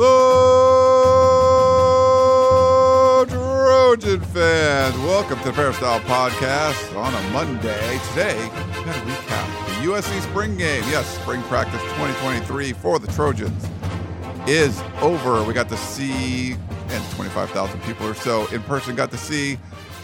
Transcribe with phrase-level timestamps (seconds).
[0.00, 0.14] Hello,
[3.24, 4.96] Trojan fans.
[4.98, 7.98] Welcome to the Peristyle Podcast on a Monday.
[8.10, 10.84] Today, we're going to recap the USC spring game.
[10.84, 13.66] Yes, spring practice 2023 for the Trojans
[14.46, 15.42] is over.
[15.42, 19.58] We got to see, and 25,000 people or so in person got to see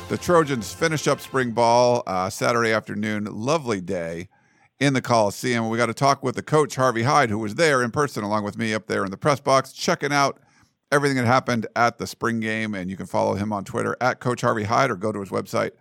[0.08, 3.26] the Trojans finish up spring ball uh, Saturday afternoon.
[3.26, 4.28] Lovely day
[4.80, 5.68] in the Coliseum.
[5.68, 8.44] We got to talk with the coach, Harvey Hyde, who was there in person along
[8.44, 10.40] with me up there in the press box, checking out
[10.90, 12.74] everything that happened at the spring game.
[12.74, 15.30] And you can follow him on Twitter at Coach Harvey Hyde or go to his
[15.30, 15.72] website,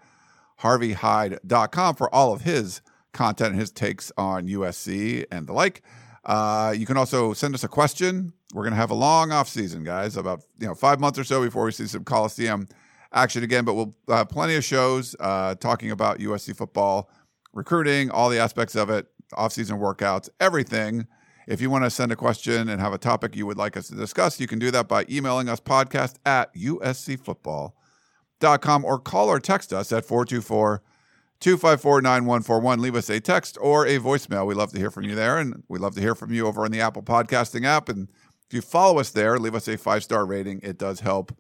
[0.62, 2.82] harveyhyde.com, for all of his
[3.14, 5.82] content and his takes on USC and the like.
[6.26, 8.34] Uh, you can also send us a question.
[8.54, 11.24] We're going to have a long off season, guys, about you know five months or
[11.24, 12.68] so before we see some Coliseum
[13.12, 13.66] action again.
[13.66, 17.10] But we'll have plenty of shows uh, talking about USC football
[17.54, 21.08] recruiting, all the aspects of it, off-season workouts, everything.
[21.48, 23.88] If you want to send a question and have a topic you would like us
[23.88, 29.40] to discuss, you can do that by emailing us podcast at uscfootball.com or call or
[29.40, 30.82] text us at 424
[31.40, 32.82] 254 9141.
[32.82, 34.48] Leave us a text or a voicemail.
[34.48, 36.64] We love to hear from you there, and we love to hear from you over
[36.64, 37.90] on the Apple Podcasting app.
[37.90, 38.10] And
[38.48, 40.62] if you follow us there, leave us a five star rating.
[40.64, 41.38] It does help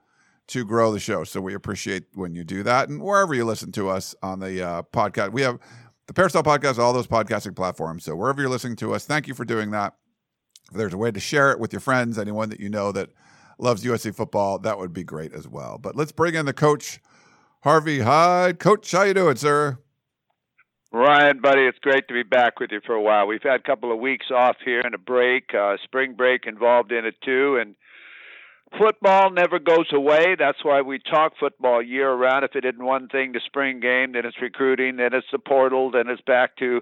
[0.47, 1.23] to grow the show.
[1.23, 2.90] So we appreciate when you do that.
[2.90, 5.57] And wherever you listen to us on the uh, podcast, we have
[6.08, 8.03] the Peristyle Podcast, all those podcasting platforms.
[8.03, 9.94] So wherever you're listening to us, thank you for doing that.
[10.72, 13.09] If there's a way to share it with your friends, anyone that you know that
[13.58, 15.78] loves USC football, that would be great as well.
[15.78, 17.00] But let's bring in the coach,
[17.64, 18.59] Harvey Hyde.
[18.59, 19.78] Coach, how you doing, sir?
[20.91, 23.25] Ryan, buddy, it's great to be back with you for a while.
[23.25, 26.91] We've had a couple of weeks off here and a break, uh, spring break involved
[26.91, 27.75] in it too, and
[28.78, 30.35] football never goes away.
[30.38, 32.45] That's why we talk football year round.
[32.45, 35.91] If it isn't one thing, the spring game, then it's recruiting, then it's the portal,
[35.91, 36.81] then it's back to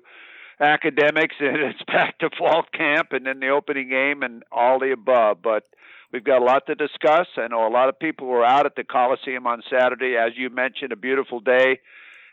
[0.60, 4.92] academics, and it's back to fall camp, and then the opening game, and all the
[4.92, 5.42] above.
[5.42, 5.64] But
[6.12, 7.28] we've got a lot to discuss.
[7.38, 10.50] I know a lot of people were out at the Coliseum on Saturday, as you
[10.50, 11.80] mentioned, a beautiful day.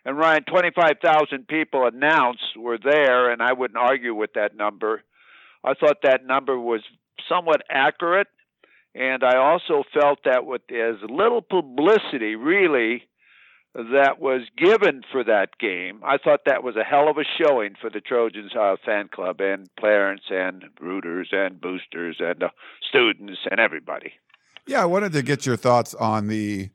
[0.05, 5.03] And Ryan, 25,000 people announced were there, and I wouldn't argue with that number.
[5.65, 6.83] I thought that number was
[7.29, 8.29] somewhat accurate
[8.95, 13.05] and I also felt that with as little publicity, really,
[13.75, 17.75] that was given for that game, I thought that was a hell of a showing
[17.81, 22.49] for the Trojans uh, fan club and parents and rooters and boosters and uh,
[22.89, 24.15] students and everybody.
[24.67, 26.71] Yeah, I wanted to get your thoughts on the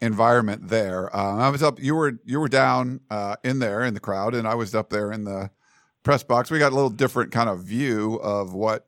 [0.00, 1.14] environment there.
[1.14, 1.80] Uh, I was up.
[1.80, 4.90] You were you were down uh, in there in the crowd, and I was up
[4.90, 5.50] there in the
[6.02, 6.50] press box.
[6.50, 8.86] We got a little different kind of view of what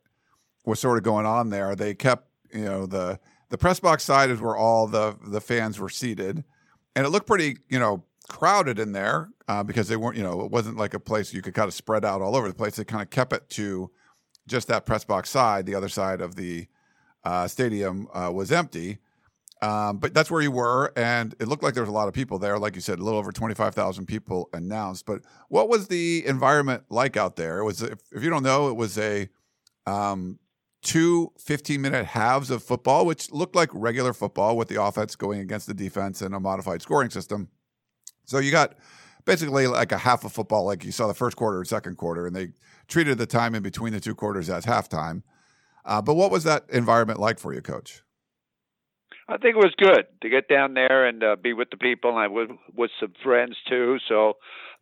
[0.64, 1.74] was sort of going on there.
[1.74, 3.18] They kept you know the
[3.50, 6.44] the press box side is where all the the fans were seated,
[6.96, 10.42] and it looked pretty you know crowded in there uh, because they weren't you know
[10.42, 12.76] it wasn't like a place you could kind of spread out all over the place.
[12.76, 13.90] They kind of kept it to
[14.46, 15.66] just that press box side.
[15.66, 16.66] The other side of the
[17.24, 18.98] uh, stadium uh, was empty.
[19.60, 22.14] Um, but that's where you were, and it looked like there was a lot of
[22.14, 22.58] people there.
[22.58, 25.06] Like you said, a little over twenty five thousand people announced.
[25.06, 27.60] But what was the environment like out there?
[27.60, 29.28] It was, if, if you don't know, it was a
[29.86, 30.40] um,
[30.82, 35.40] two 15 minute halves of football, which looked like regular football with the offense going
[35.40, 37.48] against the defense and a modified scoring system.
[38.24, 38.74] So you got
[39.24, 42.26] basically like a half of football, like you saw the first quarter and second quarter,
[42.26, 42.48] and they
[42.88, 45.22] treated the time in between the two quarters as halftime.
[45.84, 48.02] Uh, but what was that environment like for you, Coach?
[49.28, 52.10] I think it was good to get down there and uh, be with the people,
[52.10, 53.98] and I was with some friends too.
[54.08, 54.34] So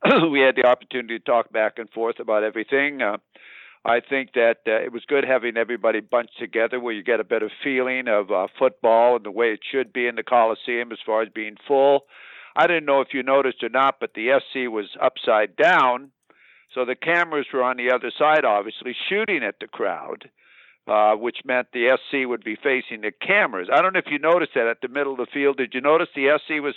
[0.31, 3.03] we had the opportunity to talk back and forth about everything.
[3.03, 3.19] Uh,
[3.85, 7.25] I think that uh, it was good having everybody bunched together where you get a
[7.25, 10.99] better feeling of uh, football and the way it should be in the Coliseum as
[11.05, 12.05] far as being full.
[12.55, 16.11] I didn't know if you noticed or not, but the SC was upside down.
[16.75, 20.31] So the cameras were on the other side, obviously, shooting at the crowd,
[20.87, 23.69] uh, which meant the SC would be facing the cameras.
[23.73, 25.57] I don't know if you noticed that at the middle of the field.
[25.57, 26.75] Did you notice the SC was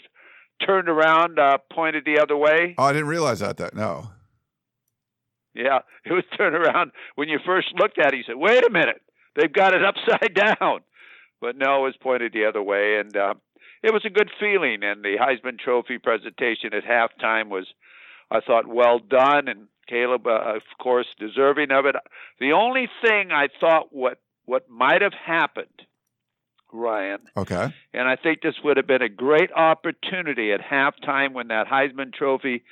[0.66, 2.76] turned around, uh, pointed the other way?
[2.78, 3.58] Oh, I didn't realize that.
[3.58, 4.10] That no.
[5.54, 6.92] Yeah, it was turned around.
[7.16, 9.02] When you first looked at it, you said, "Wait a minute,
[9.36, 10.82] they've got it upside down."
[11.42, 13.34] But no, it was pointed the other way, and uh,
[13.84, 14.84] it was a good feeling.
[14.84, 17.68] And the Heisman Trophy presentation at halftime was,
[18.32, 21.96] I thought, well done, and Caleb, uh, of course, deserving of it.
[22.40, 25.84] The only thing I thought what what might have happened,
[26.72, 27.74] Ryan, Okay.
[27.94, 32.14] and I think this would have been a great opportunity at halftime when that Heisman
[32.14, 32.64] Trophy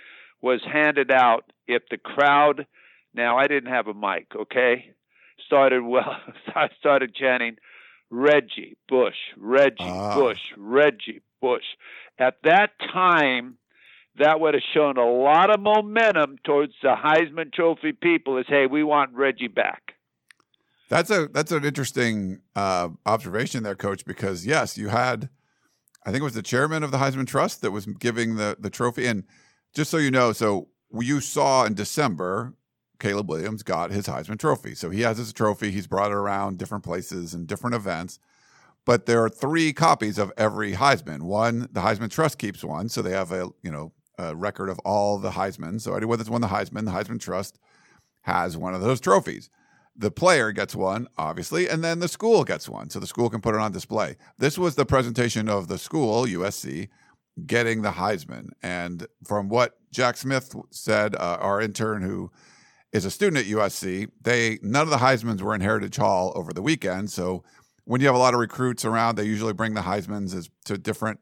[0.42, 1.52] was handed out.
[1.68, 2.66] If the crowd,
[3.14, 4.94] now I didn't have a mic, okay,
[5.46, 6.18] started well,
[6.56, 7.58] I started chanting,
[8.10, 10.16] Reggie Bush, Reggie Ah.
[10.16, 11.64] Bush, Reggie Bush.
[12.20, 13.58] At that time,
[14.20, 18.38] that would have shown a lot of momentum towards the Heisman Trophy people.
[18.38, 19.94] Is hey, we want Reggie back.
[20.90, 24.04] That's a that's an interesting uh, observation there, Coach.
[24.06, 25.30] Because yes, you had,
[26.06, 28.70] I think it was the chairman of the Heisman Trust that was giving the the
[28.70, 29.08] trophy.
[29.08, 29.24] And
[29.74, 32.54] just so you know, so you saw in December,
[33.00, 34.76] Caleb Williams got his Heisman Trophy.
[34.76, 35.72] So he has his trophy.
[35.72, 38.20] He's brought it around different places and different events.
[38.86, 41.24] But there are three copies of every Heisman.
[41.24, 44.80] One, the Heisman Trust keeps one, so they have a you know a record of
[44.80, 45.80] all the Heisman.
[45.80, 47.60] So anyone that's won the Heisman, the Heisman Trust
[48.22, 49.50] has one of those trophies
[49.96, 52.90] the player gets one, obviously, and then the school gets one.
[52.90, 54.16] So the school can put it on display.
[54.38, 56.90] This was the presentation of the school, USC,
[57.46, 58.50] getting the Heisman.
[58.62, 62.32] And from what Jack Smith said, uh, our intern who
[62.92, 66.54] is a student at USC, they none of the Heismans were in Heritage Hall over
[66.54, 67.10] the weekend.
[67.10, 67.44] So
[67.86, 70.78] when you have a lot of recruits around, they usually bring the Heismans as, to
[70.78, 71.20] different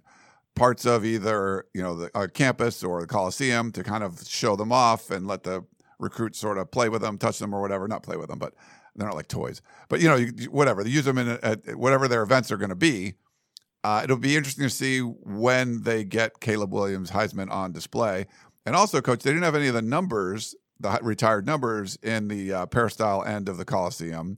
[0.56, 4.56] parts of either you know the uh, campus or the Coliseum to kind of show
[4.56, 5.63] them off and let the
[6.00, 7.88] recruits sort of play with them, touch them or whatever.
[7.88, 8.53] Not play with them, but
[8.95, 9.61] they're not like toys.
[9.88, 12.69] But you know, you, whatever they use them in at whatever their events are going
[12.69, 13.15] to be.
[13.84, 18.28] Uh, it'll be interesting to see when they get Caleb Williams Heisman on display.
[18.66, 22.54] And also, coach, they didn't have any of the numbers, the retired numbers in the
[22.54, 24.38] uh, peristyle end of the Coliseum.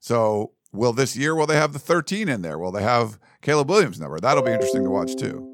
[0.00, 2.58] So, will this year will they have the 13 in there?
[2.58, 4.20] Will they have Caleb Williams number?
[4.20, 5.48] That'll be interesting to watch too.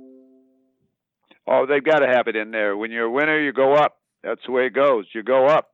[1.46, 2.76] Oh, they've got to have it in there.
[2.76, 3.96] When you're a winner, you go up.
[4.22, 5.06] That's the way it goes.
[5.14, 5.70] You go up.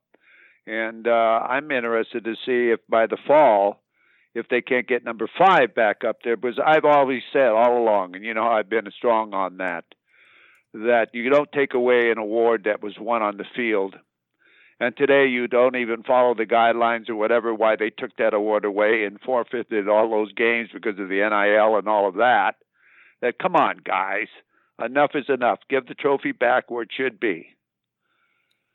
[0.67, 3.83] And uh, I'm interested to see if by the fall,
[4.35, 8.17] if they can't get number five back up there, because I've always said all along,
[8.17, 9.85] and you know I've been strong on that,
[10.73, 13.95] that you don't take away an award that was won on the field.
[14.81, 18.65] And today you don't even follow the guidelines or whatever why they took that award
[18.65, 22.57] away and forfeited all those games because of the NIL and all of that.
[23.23, 24.27] That come on, guys,
[24.85, 25.61] enough is enough.
[25.71, 27.51] Give the trophy back where it should be.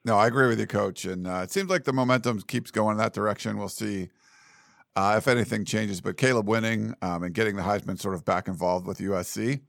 [0.06, 1.04] No, I agree with you, coach.
[1.04, 3.58] And uh, it seems like the momentum keeps going in that direction.
[3.58, 4.10] We'll see
[5.00, 6.02] uh, if anything changes.
[6.02, 9.62] But Caleb winning um, and getting the Heisman sort of back involved with USC,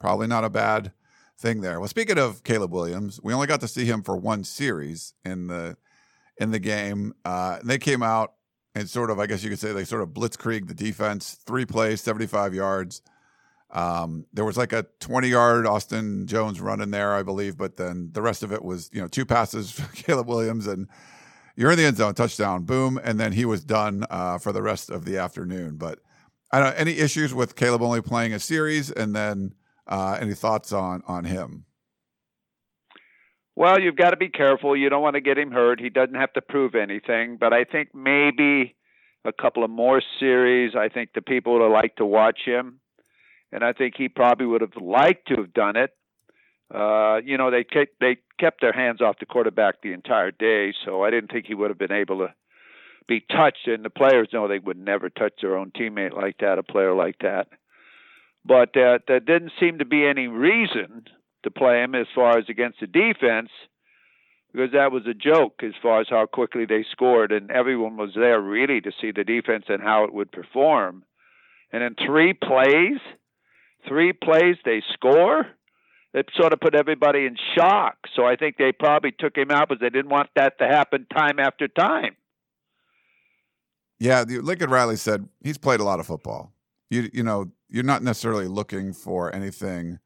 [0.00, 0.92] probably not a bad
[1.38, 1.78] thing there.
[1.78, 5.48] Well, speaking of Caleb Williams, we only got to see him for one series in
[5.48, 5.76] the
[6.38, 7.12] in the game.
[7.22, 8.32] Uh, and they came out
[8.74, 11.38] and sort of, I guess you could say, they sort of blitzkrieg the defense.
[11.44, 13.02] Three plays, seventy five yards.
[13.70, 17.76] Um, there was like a 20 yard Austin Jones run in there, I believe, but
[17.76, 20.88] then the rest of it was, you know, two passes for Caleb Williams and
[21.58, 23.00] you're in the end zone, touchdown, boom.
[23.02, 25.76] And then he was done uh, for the rest of the afternoon.
[25.76, 25.98] But
[26.52, 29.54] I don't any issues with Caleb only playing a series and then
[29.88, 31.64] uh, any thoughts on, on him?
[33.56, 34.76] Well, you've got to be careful.
[34.76, 35.80] You don't want to get him hurt.
[35.80, 38.76] He doesn't have to prove anything, but I think maybe
[39.24, 40.76] a couple of more series.
[40.76, 42.78] I think the people would have liked to watch him,
[43.50, 45.90] and I think he probably would have liked to have done it.
[46.72, 47.66] Uh, you know, they
[47.98, 51.54] they kept their hands off the quarterback the entire day, so I didn't think he
[51.54, 52.34] would have been able to
[53.06, 53.66] be touched.
[53.66, 56.94] And the players know they would never touch their own teammate like that, a player
[56.94, 57.48] like that.
[58.44, 61.04] But uh, there didn't seem to be any reason
[61.42, 63.50] to play him as far as against the defense
[64.52, 68.10] because that was a joke as far as how quickly they scored and everyone was
[68.14, 71.04] there really to see the defense and how it would perform
[71.72, 72.98] and in three plays
[73.86, 75.46] three plays they score
[76.14, 79.68] it sort of put everybody in shock so i think they probably took him out
[79.68, 82.16] because they didn't want that to happen time after time
[83.98, 86.52] Yeah, Lincoln Riley said he's played a lot of football.
[86.88, 89.98] You you know you're not necessarily looking for anything,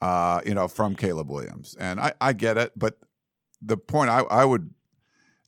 [0.00, 2.98] uh, you know, from Caleb Williams, and I I get it, but
[3.60, 4.72] the point I I would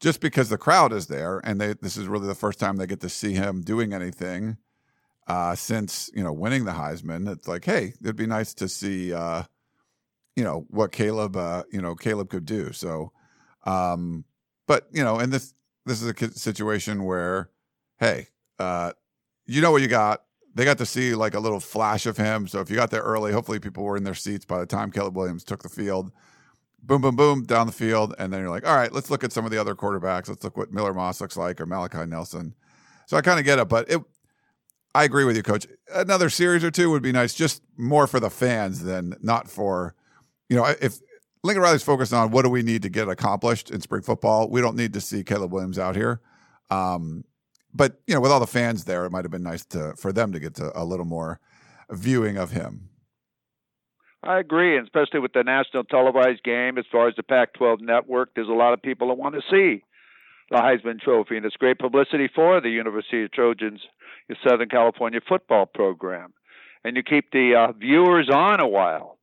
[0.01, 2.87] just because the crowd is there and they this is really the first time they
[2.87, 4.57] get to see him doing anything
[5.27, 7.31] uh, since you know winning the Heisman.
[7.31, 9.45] It's like hey, it'd be nice to see uh,
[10.39, 12.73] you know what Caleb uh, you know Caleb could do.
[12.73, 13.13] So.
[13.65, 14.25] Um,
[14.69, 15.53] but you know, and this
[15.85, 17.51] this is a situation where,
[17.99, 18.29] hey,
[18.61, 18.93] uh,
[19.47, 20.23] you know what you got.
[20.55, 22.47] They got to see like a little flash of him.
[22.47, 24.91] So if you got there early, hopefully people were in their seats by the time
[24.91, 26.13] Caleb Williams took the field.
[26.83, 29.33] Boom, boom, boom, down the field, and then you're like, all right, let's look at
[29.33, 30.29] some of the other quarterbacks.
[30.29, 32.55] Let's look what Miller Moss looks like or Malachi Nelson.
[33.07, 34.01] So I kind of get it, but it.
[34.95, 35.67] I agree with you, Coach.
[35.95, 39.95] Another series or two would be nice, just more for the fans than not for,
[40.49, 40.99] you know, if
[41.45, 44.51] Lincoln Riley's focused on what do we need to get accomplished in spring football.
[44.51, 46.21] We don't need to see Caleb Williams out here.
[46.71, 47.25] Um,
[47.73, 50.13] but you know, with all the fans there, it might have been nice to for
[50.13, 51.39] them to get to a little more
[51.91, 52.89] viewing of him.
[54.23, 58.31] I agree, and especially with the national televised game, as far as the Pac-12 network,
[58.35, 59.85] there's a lot of people that want to see
[60.51, 63.81] the Heisman Trophy, and it's great publicity for the University of Trojans,
[64.29, 66.33] the Southern California football program,
[66.83, 69.18] and you keep the uh, viewers on a while.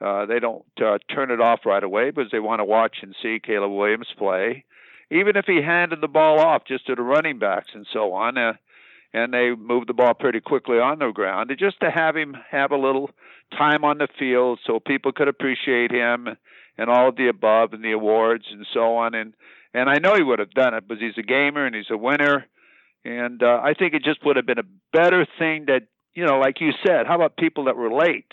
[0.00, 3.14] Uh, they don't uh, turn it off right away because they want to watch and
[3.22, 4.64] see Caleb Williams play,
[5.10, 8.38] even if he handed the ball off just to the running backs and so on.
[8.38, 8.54] Uh,
[9.12, 11.52] and they move the ball pretty quickly on the ground.
[11.58, 13.10] Just to have him have a little
[13.56, 16.28] time on the field so people could appreciate him
[16.78, 19.14] and all of the above and the awards and so on.
[19.14, 19.34] And
[19.74, 21.96] and I know he would have done it because he's a gamer and he's a
[21.96, 22.46] winner.
[23.04, 25.82] And uh, I think it just would have been a better thing that
[26.14, 28.32] you know, like you said, how about people that were late?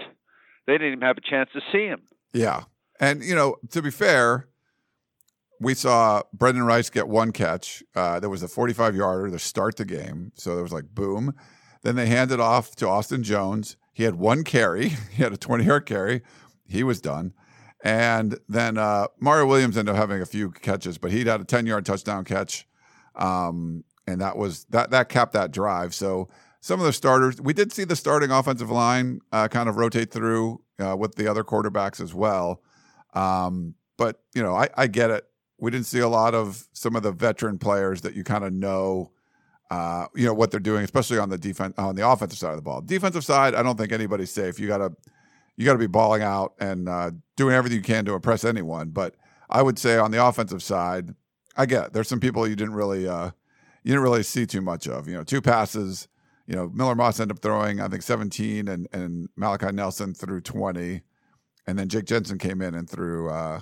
[0.68, 2.02] They didn't even have a chance to see him.
[2.34, 2.64] Yeah.
[3.00, 4.48] And, you know, to be fair,
[5.60, 7.84] we saw Brenden Rice get one catch.
[7.96, 10.32] Uh, there was a 45 yarder to start the game.
[10.36, 11.34] So there was like boom.
[11.84, 13.78] Then they handed off to Austin Jones.
[13.94, 16.22] He had one carry, he had a 20 yard carry.
[16.68, 17.34] He was done.
[17.84, 21.46] And then uh, Mario Williams ended up having a few catches, but he'd had a
[21.46, 22.68] 10 yard touchdown catch.
[23.16, 25.94] Um, and that was that that capped that drive.
[25.94, 26.30] So
[26.62, 27.40] some of the starters.
[27.42, 31.30] We did see the starting offensive line uh, kind of rotate through uh, with the
[31.30, 32.62] other quarterbacks as well.
[33.14, 35.26] Um, but you know, I, I, get it.
[35.58, 38.54] We didn't see a lot of some of the veteran players that you kind of
[38.54, 39.12] know,
[39.72, 42.58] uh, you know, what they're doing, especially on the defense on the offensive side of
[42.58, 42.82] the ball.
[42.82, 44.60] Defensive side, I don't think anybody's safe.
[44.60, 44.92] You gotta
[45.56, 48.90] you gotta be balling out and uh, doing everything you can to impress anyone.
[48.90, 49.16] But
[49.50, 51.16] I would say on the offensive side,
[51.56, 51.94] I get it.
[51.94, 53.32] there's some people you didn't really uh,
[53.84, 55.08] you didn't really see too much of.
[55.08, 56.08] You know, two passes
[56.48, 60.40] you know, Miller Moss ended up throwing, I think, 17 and, and Malachi Nelson threw
[60.40, 61.02] 20.
[61.68, 63.60] And then Jake Jensen came in and threw uh,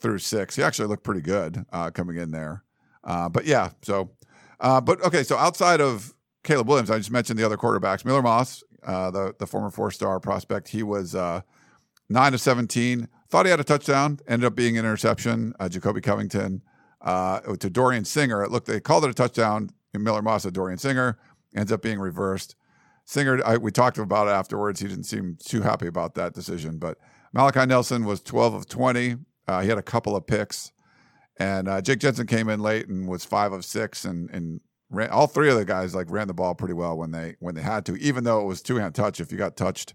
[0.00, 0.56] threw six.
[0.56, 2.64] He actually looked pretty good uh, coming in there.
[3.04, 4.10] Uh, but yeah, so,
[4.60, 8.06] uh, but okay, so outside of Caleb Williams, I just mentioned the other quarterbacks.
[8.06, 11.42] Miller Moss, uh, the, the former four star prospect, he was uh,
[12.08, 13.06] 9 of 17.
[13.28, 15.54] Thought he had a touchdown, ended up being an interception.
[15.68, 16.62] Jacoby Covington
[17.04, 18.42] to Dorian Singer.
[18.42, 19.70] It looked, they called it a touchdown.
[19.94, 21.18] Miller Moss, a Dorian Singer
[21.54, 22.56] ends up being reversed.
[23.04, 24.80] Singer, I, we talked about it afterwards.
[24.80, 26.78] He didn't seem too happy about that decision.
[26.78, 26.98] But
[27.32, 29.16] Malachi Nelson was 12 of 20.
[29.48, 30.72] Uh, he had a couple of picks.
[31.38, 35.10] And uh, Jake Jensen came in late and was five of six, and and ran,
[35.10, 37.62] all three of the guys like ran the ball pretty well when they when they
[37.62, 39.18] had to, even though it was two hand touch.
[39.18, 39.94] If you got touched,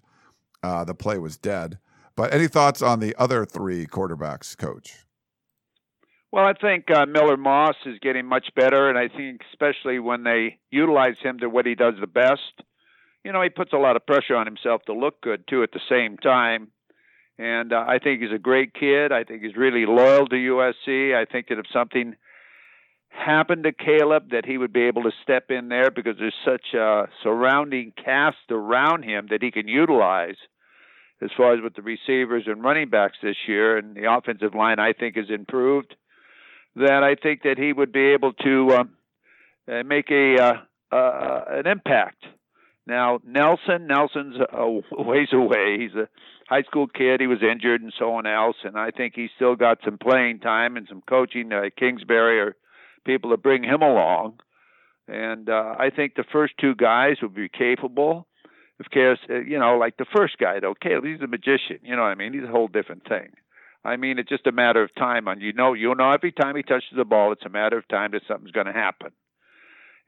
[0.63, 1.77] uh, the play was dead.
[2.15, 5.05] But any thoughts on the other three quarterbacks, Coach?
[6.31, 10.23] Well, I think uh, Miller Moss is getting much better, and I think especially when
[10.23, 12.41] they utilize him to what he does the best.
[13.23, 15.71] You know, he puts a lot of pressure on himself to look good too at
[15.71, 16.69] the same time.
[17.39, 19.11] And uh, I think he's a great kid.
[19.11, 21.15] I think he's really loyal to USC.
[21.15, 22.15] I think that if something
[23.09, 26.73] happened to Caleb, that he would be able to step in there because there's such
[26.73, 30.35] a surrounding cast around him that he can utilize
[31.21, 33.77] as far as with the receivers and running backs this year.
[33.77, 35.95] And the offensive line, I think, has improved
[36.77, 38.89] that I think that he would be able to um,
[39.71, 40.35] uh, make a
[40.91, 42.23] uh, uh, an impact.
[42.85, 45.77] Now Nelson, Nelson's a ways away.
[45.79, 46.07] He's a
[46.47, 47.19] high school kid.
[47.19, 50.39] He was injured and so on else, and I think he's still got some playing
[50.39, 51.51] time and some coaching.
[51.51, 52.55] Uh, Kingsbury or
[53.05, 54.39] people to bring him along,
[55.07, 58.27] and uh, I think the first two guys will be capable.
[58.79, 61.79] Of course, uh, you know, like the first guy Caleb, he's a magician.
[61.81, 62.33] You know what I mean?
[62.33, 63.29] He's a whole different thing.
[63.87, 65.27] I mean, it's just a matter of time.
[65.27, 67.87] And you know, you know, every time he touches the ball, it's a matter of
[67.87, 69.11] time that something's going to happen.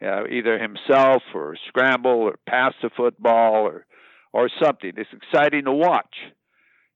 [0.02, 3.86] Uh, either himself or scramble or pass the football or
[4.34, 4.94] or something.
[4.96, 6.16] It's exciting to watch.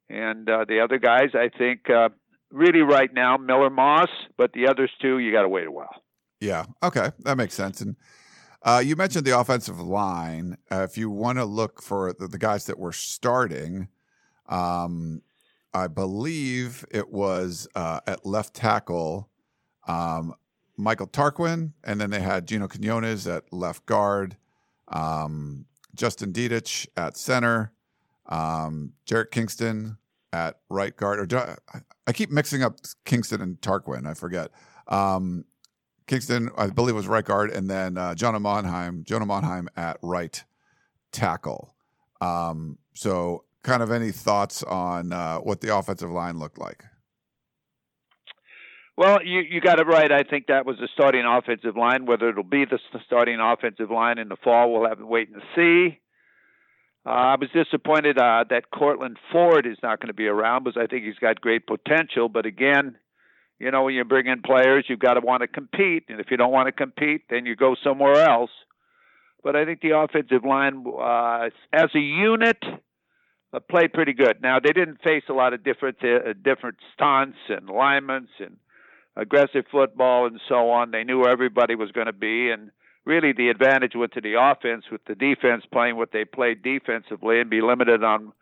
[0.10, 2.10] And uh, the other guys, I think, uh,
[2.52, 6.04] really right now, Miller Moss, but the others two, you got to wait a while.
[6.40, 6.66] Yeah.
[6.84, 7.82] Okay, that makes sense.
[7.82, 7.96] And
[8.62, 10.58] uh, you mentioned the offensive line.
[10.72, 13.88] Uh, if you want to look for the, the, guys that were starting,
[14.48, 15.22] um,
[15.74, 19.30] I believe it was uh, at left tackle,
[19.88, 20.36] um,
[20.78, 24.38] Michael Tarquin, and then they had Gino Quinones at left guard,
[24.88, 25.66] um,
[25.96, 27.72] Justin Dedich at center,
[28.28, 28.94] um,
[29.32, 29.98] Kingston
[30.32, 31.34] at right guard.
[31.34, 34.08] Or I, I keep mixing up Kingston and Tarquin.
[34.08, 34.52] I forget.
[34.88, 35.46] Um,
[36.08, 40.44] Kingston, I believe, was right guard, and then uh, Jonah Monheim, Jonah Monheim at right
[41.12, 41.76] tackle.
[42.20, 46.84] Um, so, kind of any thoughts on uh, what the offensive line looked like?
[48.96, 50.12] Well, you you got it right.
[50.12, 52.06] I think that was the starting offensive line.
[52.06, 55.42] Whether it'll be the starting offensive line in the fall, we'll have to wait and
[55.56, 56.00] see.
[57.06, 60.82] Uh, I was disappointed uh, that Courtland Ford is not going to be around because
[60.82, 62.30] I think he's got great potential.
[62.30, 62.96] But again,
[63.60, 66.28] you know, when you bring in players, you've got to want to compete, and if
[66.30, 68.52] you don't want to compete, then you go somewhere else.
[69.44, 72.58] But I think the offensive line, uh, as a unit,
[73.54, 74.42] uh, played pretty good.
[74.42, 78.58] Now they didn't face a lot of different uh, different stunts and alignments and
[79.16, 80.92] aggressive football and so on.
[80.92, 82.72] They knew where everybody was going to be, and
[83.06, 87.40] really the advantage went to the offense with the defense playing what they played defensively
[87.40, 88.34] and be limited on,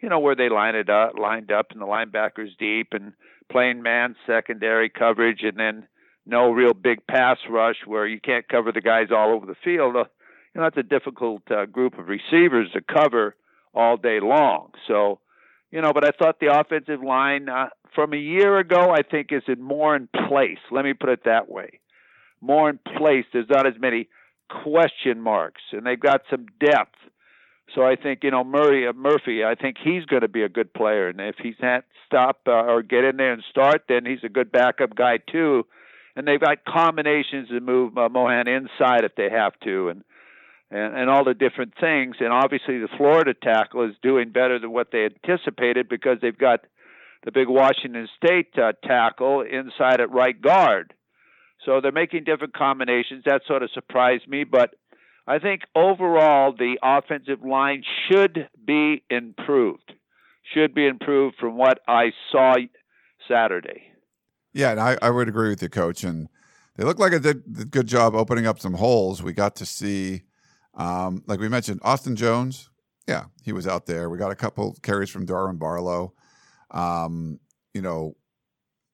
[0.00, 3.12] you know, where they lined it up, lined up, and the linebackers deep and
[3.50, 5.86] playing man secondary coverage, and then
[6.24, 9.96] no real big pass rush where you can't cover the guys all over the field.
[9.96, 10.04] Uh,
[10.54, 13.34] you know, that's a difficult uh, group of receivers to cover
[13.74, 14.72] all day long.
[14.86, 15.20] So,
[15.70, 19.28] you know, but I thought the offensive line uh, from a year ago, I think,
[19.30, 20.58] is in more in place.
[20.70, 21.80] Let me put it that way.
[22.40, 23.24] More in place.
[23.32, 24.08] There's not as many
[24.62, 26.96] question marks, and they've got some depth.
[27.74, 29.44] So I think you know Murray uh, Murphy.
[29.44, 32.50] I think he's going to be a good player, and if he can't stop uh,
[32.50, 35.66] or get in there and start, then he's a good backup guy too.
[36.14, 40.04] And they've got combinations to move uh, Mohan inside if they have to, and
[40.72, 42.16] and, and all the different things.
[42.18, 46.60] And obviously, the Florida tackle is doing better than what they anticipated because they've got
[47.24, 50.94] the big Washington State uh, tackle inside at right guard.
[51.64, 53.22] So they're making different combinations.
[53.24, 54.74] That sort of surprised me, but
[55.26, 59.92] I think overall the offensive line should be improved.
[60.54, 62.54] Should be improved from what I saw
[63.28, 63.84] Saturday.
[64.52, 66.02] Yeah, and I, I would agree with you, Coach.
[66.02, 66.28] And
[66.76, 69.22] they look like they did a good job opening up some holes.
[69.22, 70.22] We got to see
[70.74, 72.70] um, like we mentioned, Austin Jones,
[73.06, 74.08] yeah, he was out there.
[74.08, 76.14] We got a couple carries from Darwin Barlow.
[76.70, 77.40] Um,
[77.74, 78.16] you know,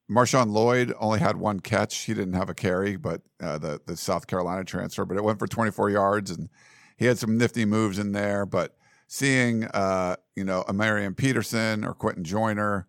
[0.09, 1.99] Marshawn Lloyd only had one catch.
[1.99, 5.39] He didn't have a carry, but uh, the the South Carolina transfer, but it went
[5.39, 6.49] for 24 yards, and
[6.97, 8.45] he had some nifty moves in there.
[8.45, 8.75] But
[9.07, 12.87] seeing, uh, you know, a Marion Peterson or Quinten Joyner,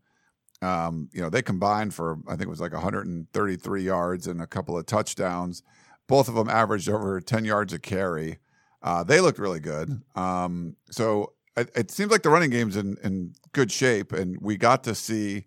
[0.63, 4.47] um, you know, they combined for I think it was like 133 yards and a
[4.47, 5.63] couple of touchdowns.
[6.09, 8.39] Both of them averaged over 10 yards a carry.
[8.83, 10.01] Uh, they looked really good.
[10.15, 14.57] Um, so it, it, seems like the running game's in, in good shape, and we
[14.57, 15.47] got to see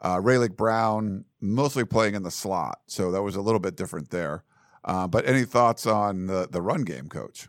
[0.00, 2.80] uh, Raleek Brown mostly playing in the slot.
[2.86, 4.44] So that was a little bit different there.
[4.84, 7.48] Uh, but any thoughts on the, the run game, coach?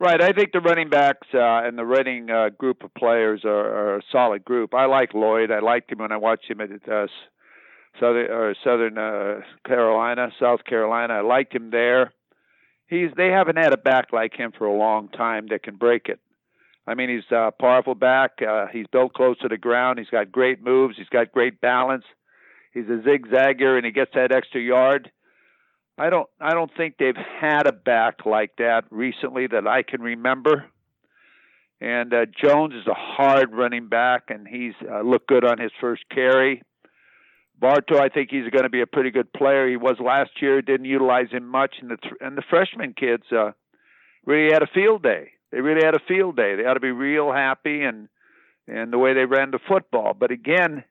[0.00, 0.20] Right.
[0.20, 3.96] I think the running backs uh, and the running uh, group of players are, are,
[3.98, 4.74] a solid group.
[4.74, 5.52] I like Lloyd.
[5.52, 7.06] I liked him when I watched him at uh,
[8.00, 11.14] Southern, Southern uh, Carolina, South Carolina.
[11.14, 12.12] I liked him there
[12.86, 16.08] he's they haven't had a back like him for a long time that can break
[16.08, 16.20] it.
[16.86, 18.42] I mean, he's a powerful back.
[18.46, 19.98] Uh, he's built close to the ground.
[19.98, 20.96] He's got great moves.
[20.98, 22.04] He's got great balance.
[22.72, 25.10] He's a zigzagger, and he gets that extra yard.
[25.96, 26.28] I don't.
[26.40, 30.66] I don't think they've had a back like that recently that I can remember.
[31.80, 35.70] And uh, Jones is a hard running back, and he's uh, looked good on his
[35.80, 36.62] first carry.
[37.58, 39.68] Barlow, I think he's going to be a pretty good player.
[39.68, 40.60] He was last year.
[40.60, 43.52] Didn't utilize him much, and the th- and the freshman kids uh,
[44.26, 45.30] really had a field day.
[45.50, 46.56] They really had a field day.
[46.56, 48.08] They ought to be real happy and
[48.66, 50.14] and the way they ran the football.
[50.14, 50.84] But again,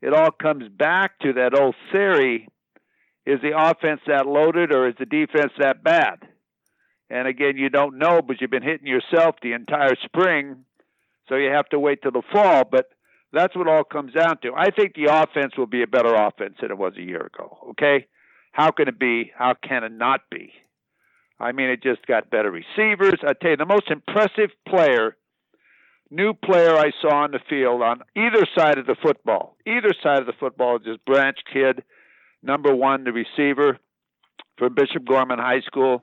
[0.00, 2.48] it all comes back to that old theory:
[3.26, 6.20] is the offense that loaded, or is the defense that bad?
[7.10, 10.64] And again, you don't know, but you've been hitting yourself the entire spring,
[11.28, 12.64] so you have to wait till the fall.
[12.70, 12.90] But
[13.32, 14.52] that's what all comes down to.
[14.56, 17.58] I think the offense will be a better offense than it was a year ago.
[17.70, 18.06] Okay,
[18.52, 19.32] how can it be?
[19.36, 20.52] How can it not be?
[21.40, 23.20] I mean, it just got better receivers.
[23.22, 25.16] I tell you, the most impressive player,
[26.10, 30.18] new player I saw on the field on either side of the football, either side
[30.18, 31.84] of the football is this Branch kid,
[32.42, 33.78] number one, the receiver
[34.56, 36.02] from Bishop Gorman High School.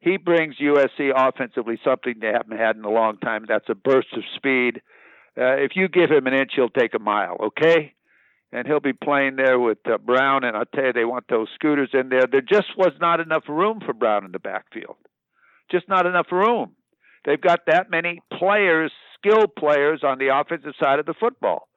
[0.00, 3.44] He brings USC offensively something they haven't had in a long time.
[3.46, 4.82] That's a burst of speed
[5.38, 7.36] uh, if you give him an inch, he'll take a mile.
[7.40, 7.94] Okay,
[8.52, 10.44] and he'll be playing there with uh, Brown.
[10.44, 12.26] And I'll tell you, they want those scooters in there.
[12.30, 14.96] There just was not enough room for Brown in the backfield.
[15.70, 16.72] Just not enough room.
[17.24, 21.68] They've got that many players, skilled players on the offensive side of the football.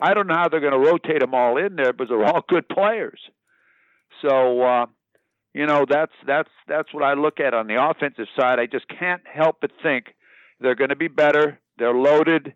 [0.00, 2.44] I don't know how they're going to rotate them all in there, but they're all
[2.48, 3.20] good players.
[4.22, 4.86] So, uh,
[5.54, 8.58] you know, that's that's that's what I look at on the offensive side.
[8.58, 10.14] I just can't help but think
[10.60, 11.60] they're going to be better.
[11.78, 12.54] They're loaded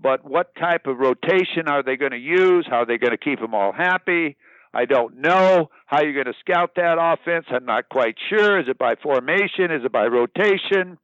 [0.00, 2.66] but what type of rotation are they going to use?
[2.68, 4.36] How are they going to keep them all happy?
[4.74, 7.46] I don't know how you're going to scout that offense.
[7.50, 8.60] I'm not quite sure.
[8.60, 9.70] Is it by formation?
[9.70, 10.98] Is it by rotation?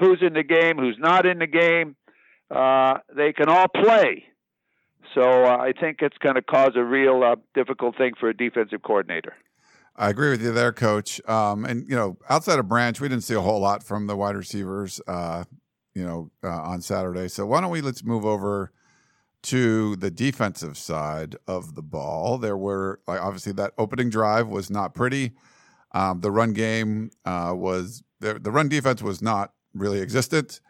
[0.00, 0.76] Who's in the game?
[0.78, 1.96] Who's not in the game?
[2.50, 4.24] Uh, they can all play.
[5.14, 8.36] So uh, I think it's going to cause a real uh, difficult thing for a
[8.36, 9.34] defensive coordinator.
[9.94, 11.20] I agree with you there, Coach.
[11.28, 14.16] Um, and you know, outside of Branch, we didn't see a whole lot from the
[14.16, 15.00] wide receivers.
[15.06, 15.44] Uh,
[15.94, 17.28] you know, uh, on Saturday.
[17.28, 18.72] So why don't we let's move over
[19.42, 22.38] to the defensive side of the ball?
[22.38, 25.32] There were like, obviously that opening drive was not pretty.
[25.92, 30.60] Um, the run game uh, was the, the run defense was not really existent,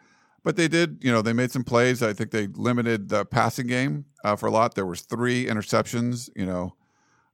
[0.43, 0.99] but they did.
[1.01, 2.03] You know, they made some plays.
[2.03, 4.75] I think they limited the passing game uh, for a lot.
[4.75, 6.29] There was three interceptions.
[6.35, 6.73] You know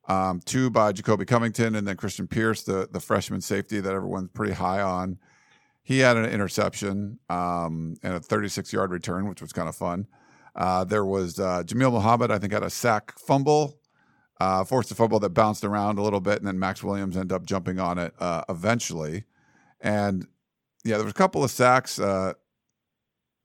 [0.09, 4.29] um, two by Jacoby Covington, and then Christian Pierce, the the freshman safety that everyone's
[4.33, 5.19] pretty high on.
[5.83, 10.07] He had an interception um, and a 36 yard return, which was kind of fun.
[10.55, 13.79] Uh, there was uh, Jamil Muhammad, I think, had a sack fumble,
[14.39, 17.33] uh, forced a fumble that bounced around a little bit, and then Max Williams ended
[17.33, 19.23] up jumping on it uh, eventually.
[19.81, 20.27] And
[20.83, 21.99] yeah, there was a couple of sacks.
[21.99, 22.33] Uh,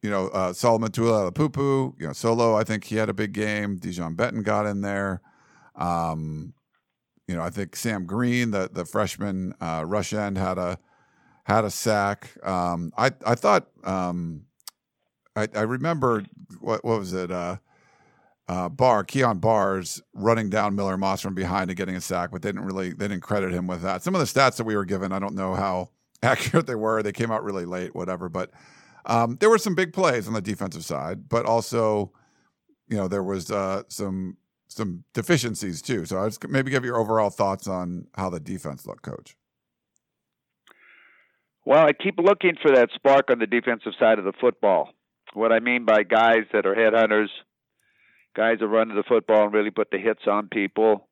[0.03, 2.57] you know, uh, Solomon Tuliaupupu, you know, solo.
[2.57, 3.79] I think he had a big game.
[3.79, 5.23] Dijon Benton got in there.
[5.77, 6.53] Um,
[7.27, 10.79] you know, I think Sam Green, the the freshman uh, rush end, had a
[11.45, 12.31] had a sack.
[12.43, 14.43] Um, I I thought um,
[15.37, 16.25] I, I remember
[16.61, 17.31] what what was it?
[17.31, 17.57] Uh,
[18.47, 22.43] uh, Barr Kyon Barrs running down Miller Moss from behind and getting a sack, but
[22.43, 24.03] they didn't really they didn't credit him with that.
[24.03, 25.91] Some of the stats that we were given, I don't know how
[26.23, 27.03] accurate they were.
[27.03, 28.29] They came out really late, whatever.
[28.29, 28.51] But
[29.07, 32.13] um, there were some big plays on the defensive side, but also,
[32.89, 34.37] you know, there was uh, some
[34.69, 36.05] some deficiencies too.
[36.05, 39.37] So I was maybe give your overall thoughts on how the defense looked, coach.
[41.65, 44.91] Well, I keep looking for that spark on the defensive side of the football.
[45.33, 47.29] What I mean by guys that are headhunters,
[48.37, 51.09] guys that run to the football and really put the hits on people.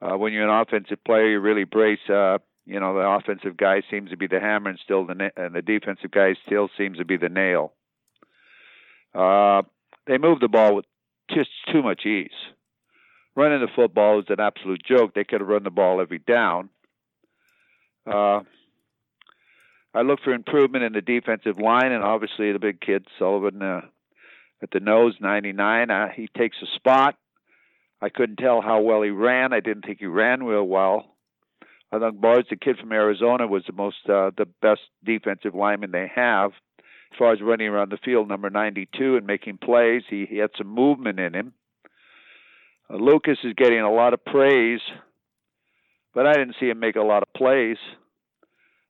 [0.00, 1.98] Uh, when you're an offensive player, you really brace.
[2.08, 5.30] Uh, you know, the offensive guy seems to be the hammer, and still the na-
[5.36, 7.72] and the defensive guy still seems to be the nail.
[9.14, 9.62] Uh,
[10.06, 10.84] they move the ball with
[11.30, 12.30] just too much ease
[13.36, 15.14] running the football is an absolute joke.
[15.14, 16.70] They could have run the ball every down.
[18.06, 18.40] Uh,
[19.96, 23.80] I look for improvement in the defensive line, and obviously the big kid Sullivan uh,
[24.62, 25.90] at the nose, 99.
[25.90, 27.16] Uh, he takes a spot.
[28.02, 29.54] I couldn't tell how well he ran.
[29.54, 31.06] I didn't think he ran real well.
[31.90, 35.92] I think Barnes, the kid from Arizona, was the most uh, the best defensive lineman
[35.92, 36.50] they have
[37.12, 40.02] as far as running around the field, number 92, and making plays.
[40.10, 41.54] He, he had some movement in him.
[42.90, 44.80] Uh, Lucas is getting a lot of praise,
[46.12, 47.78] but I didn't see him make a lot of plays.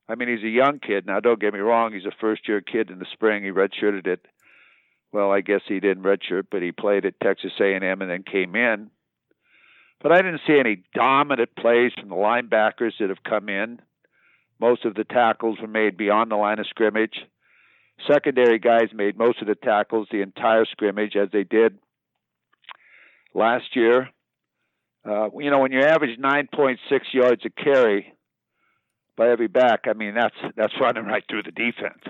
[0.09, 1.05] I mean, he's a young kid.
[1.05, 3.43] Now, don't get me wrong; he's a first-year kid in the spring.
[3.43, 4.25] He redshirted it.
[5.11, 8.55] Well, I guess he didn't redshirt, but he played at Texas A&M and then came
[8.55, 8.89] in.
[10.01, 13.79] But I didn't see any dominant plays from the linebackers that have come in.
[14.59, 17.15] Most of the tackles were made beyond the line of scrimmage.
[18.05, 21.79] Secondary guys made most of the tackles the entire scrimmage, as they did
[23.33, 24.09] last year.
[25.07, 26.77] Uh, you know, when you average 9.6
[27.13, 28.13] yards a carry
[29.17, 32.03] by every back, I mean that's that's running right through the defense,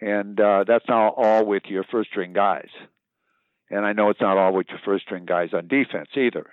[0.00, 2.70] and uh, that's not all with your first string guys.
[3.68, 6.46] And I know it's not all with your first string guys on defense either.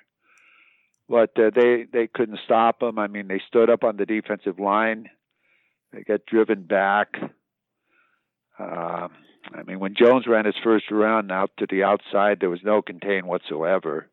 [1.08, 2.98] But uh, they they couldn't stop them.
[2.98, 5.10] I mean, they stood up on the defensive line.
[5.92, 7.16] They got driven back.
[8.58, 9.10] Uh,
[9.54, 12.82] I mean, when Jones ran his first round out to the outside, there was no
[12.82, 14.10] contain whatsoever.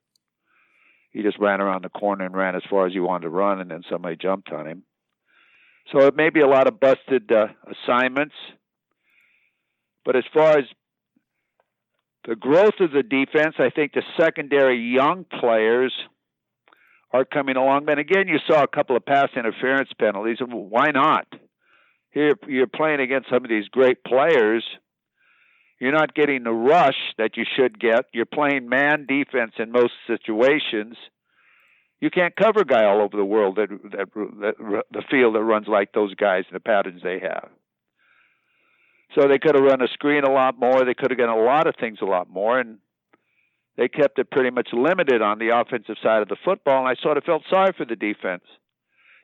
[1.10, 3.60] He just ran around the corner and ran as far as he wanted to run,
[3.60, 4.82] and then somebody jumped on him.
[5.92, 8.34] So it may be a lot of busted uh, assignments.
[10.04, 10.64] But as far as
[12.26, 15.92] the growth of the defense, I think the secondary young players
[17.12, 17.88] are coming along.
[17.88, 20.38] And again, you saw a couple of pass interference penalties.
[20.40, 21.26] Why not?
[22.10, 24.64] Here, you're playing against some of these great players
[25.80, 28.04] you're not getting the rush that you should get.
[28.12, 30.96] You're playing man defense in most situations.
[32.00, 35.42] You can't cover a guy all over the world that, that, that the field that
[35.42, 37.48] runs like those guys and the patterns they have.
[39.14, 40.84] So they could have run a screen a lot more.
[40.84, 42.78] They could have done a lot of things a lot more, and
[43.76, 46.86] they kept it pretty much limited on the offensive side of the football.
[46.86, 48.44] And I sort of felt sorry for the defense.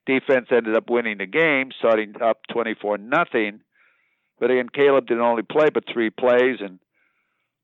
[0.04, 3.60] Defense ended up winning the game, starting up twenty-four nothing
[4.38, 6.78] but again, Caleb didn't only play but three plays, and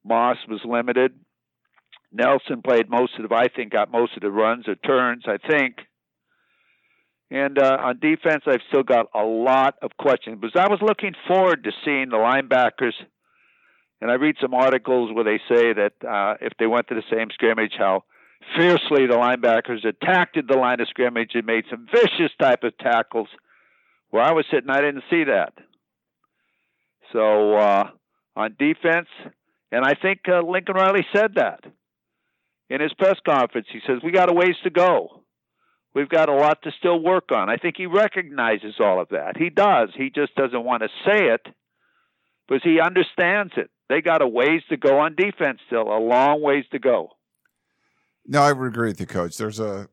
[0.05, 1.12] Moss was limited.
[2.12, 5.38] Nelson played most of the, I think, got most of the runs or turns, I
[5.38, 5.77] think.
[7.31, 11.14] And uh, on defense, I've still got a lot of questions because I was looking
[11.27, 12.92] forward to seeing the linebackers.
[14.03, 17.05] And I read some articles where they say that uh, if they went to the
[17.11, 18.05] same scrimmage, how
[18.57, 19.07] fiercely.
[19.07, 23.29] The linebackers attacked at the line of scrimmage and made some vicious type of tackles.
[24.11, 25.55] Where I was sitting, I didn't see that.
[27.12, 27.90] So uh,
[28.37, 29.09] on defense,
[29.70, 31.61] and I think uh, Lincoln Riley said that
[32.72, 33.66] in his press conference.
[33.70, 35.22] He says we got a ways to go.
[35.94, 37.50] We've got a lot to still work on.
[37.50, 39.37] I think he recognizes all of that.
[39.37, 39.90] He does.
[39.94, 41.46] He just doesn't want to say it
[42.48, 43.70] because he understands it.
[43.90, 47.11] They got a ways to go on defense still, a long ways to go.
[48.26, 49.37] No, I would agree with you, Coach.
[49.37, 49.87] There's a,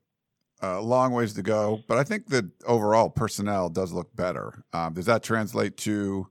[0.62, 4.64] a long ways to go, but I think that overall personnel does look better.
[4.72, 6.28] Um, does that translate to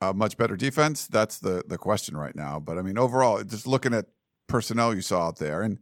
[0.00, 1.08] a much better defense?
[1.08, 2.60] That's the the question right now.
[2.60, 4.06] But I mean, overall, just looking at
[4.50, 5.78] personnel you saw out there, and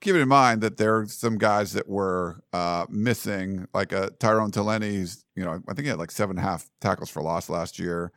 [0.00, 4.50] keeping in mind that there are some guys that were uh, missing, like uh, Tyrone
[4.50, 5.24] Taleni's.
[5.34, 7.78] You know, I think he had like seven and a half tackles for loss last
[7.78, 8.12] year.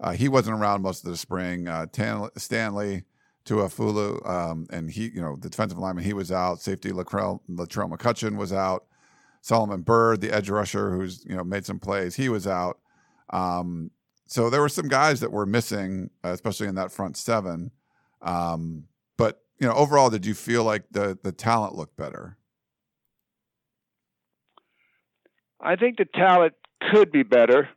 [0.00, 1.68] Uh, he wasn't around most of the spring.
[1.68, 3.04] Uh, Tan- Stanley
[3.46, 6.60] Ta'ufo'ou, um, and he, you know, the defensive lineman, he was out.
[6.60, 8.84] Safety Latrell, Latrell McCutchin was out.
[9.40, 12.80] Solomon Byrd, the edge rusher, who's you know made some plays, he was out.
[13.30, 13.92] Um,
[14.26, 17.70] so there were some guys that were missing, uh, especially in that front seven.
[18.22, 18.84] Um,
[19.16, 22.36] but you know, overall, did you feel like the the talent looked better?
[25.60, 26.54] I think the talent
[26.92, 27.68] could be better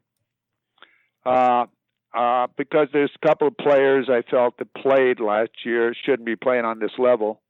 [1.26, 1.66] uh,
[2.14, 6.36] uh, because there's a couple of players I felt that played last year shouldn't be
[6.36, 7.42] playing on this level.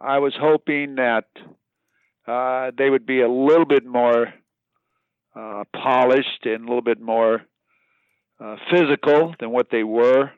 [0.00, 1.24] I was hoping that
[2.26, 4.34] uh, they would be a little bit more
[5.34, 7.42] uh, polished and a little bit more
[8.40, 10.30] uh, physical than what they were.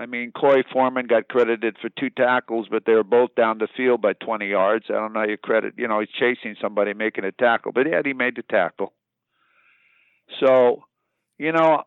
[0.00, 3.68] I mean, Korey Foreman got credited for two tackles, but they were both down the
[3.76, 4.86] field by 20 yards.
[4.88, 7.86] I don't know how you credit, you know, he's chasing somebody making a tackle, but
[7.86, 8.94] yeah, he made the tackle.
[10.42, 10.84] So,
[11.36, 11.82] you know,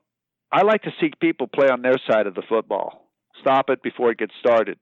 [0.52, 3.10] I like to see people play on their side of the football.
[3.42, 4.78] Stop it before it gets started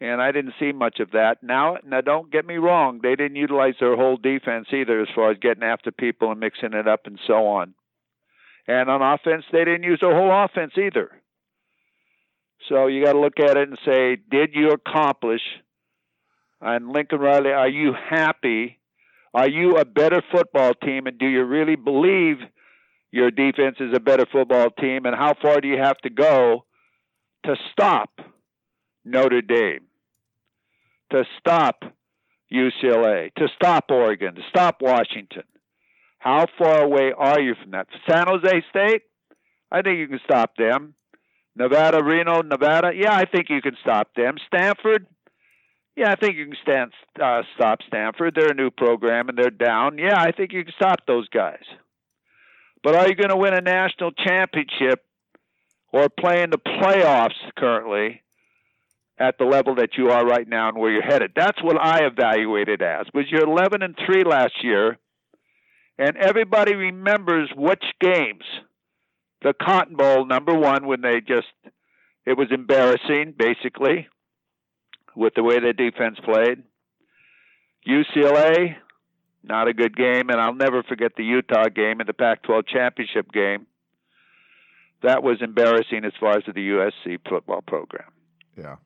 [0.00, 1.42] and I didn't see much of that.
[1.42, 5.30] Now, now don't get me wrong; they didn't utilize their whole defense either, as far
[5.30, 7.74] as getting after people and mixing it up and so on.
[8.66, 11.10] And on offense, they didn't use their whole offense either.
[12.68, 15.40] So you got to look at it and say, did you accomplish?
[16.60, 18.78] And Lincoln Riley, are you happy?
[19.32, 21.06] Are you a better football team?
[21.06, 22.36] And do you really believe
[23.10, 25.06] your defense is a better football team?
[25.06, 26.64] And how far do you have to go
[27.44, 28.10] to stop
[29.04, 29.86] Notre Dame?
[31.10, 31.84] to stop
[32.52, 35.42] UCLA, to stop Oregon, to stop Washington.
[36.18, 37.86] How far away are you from that?
[38.08, 39.02] San Jose State?
[39.70, 40.94] I think you can stop them.
[41.56, 42.92] Nevada, Reno, Nevada?
[42.94, 44.36] Yeah, I think you can stop them.
[44.46, 45.06] Stanford?
[45.96, 48.34] Yeah, I think you can stand, uh, stop Stanford.
[48.34, 49.98] They're a new program and they're down.
[49.98, 51.64] Yeah, I think you can stop those guys.
[52.82, 55.04] But are you going to win a national championship
[55.92, 58.22] or play in the playoffs currently
[59.20, 61.32] at the level that you are right now and where you're headed.
[61.36, 63.06] That's what I evaluated as.
[63.12, 64.98] Was you're 11 and 3 last year,
[65.98, 68.44] and everybody remembers which games.
[69.42, 71.48] The Cotton Bowl, number one, when they just,
[72.26, 74.08] it was embarrassing, basically,
[75.16, 76.62] with the way the defense played.
[77.88, 78.76] UCLA,
[79.42, 82.66] not a good game, and I'll never forget the Utah game and the Pac 12
[82.66, 83.66] championship game.
[85.02, 88.10] That was embarrassing as far as the USC football program.
[88.56, 88.76] Yeah.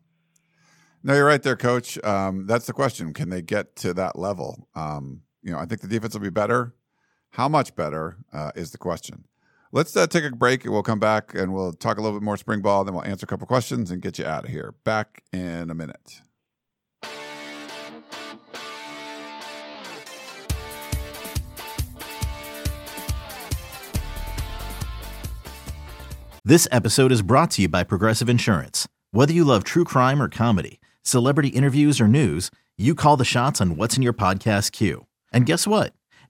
[1.03, 2.03] No, you're right there, Coach.
[2.05, 3.13] Um, that's the question.
[3.13, 4.69] Can they get to that level?
[4.77, 6.75] Um, you know, I think the defense will be better.
[7.31, 9.25] How much better uh, is the question.
[9.75, 10.65] Let's uh, take a break.
[10.65, 12.85] and We'll come back and we'll talk a little bit more spring ball.
[12.85, 14.73] Then we'll answer a couple questions and get you out of here.
[14.85, 16.23] Back in a minute.
[26.45, 28.87] This episode is brought to you by Progressive Insurance.
[29.11, 33.61] Whether you love true crime or comedy celebrity interviews, or news, you call the shots
[33.61, 35.07] on what's in your podcast queue.
[35.33, 35.93] And guess what?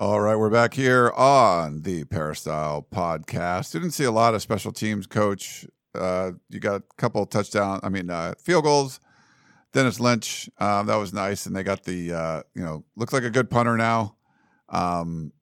[0.00, 3.70] All right, we're back here on the Peristyle podcast.
[3.72, 5.66] Didn't see a lot of special teams, coach.
[5.94, 8.98] Uh, you got a couple touchdown, I mean, uh, field goals.
[9.74, 13.24] Denis Lynch, um, that was nice, and they got the uh, you know looks like
[13.24, 14.16] a good punter now.
[14.70, 15.34] Um,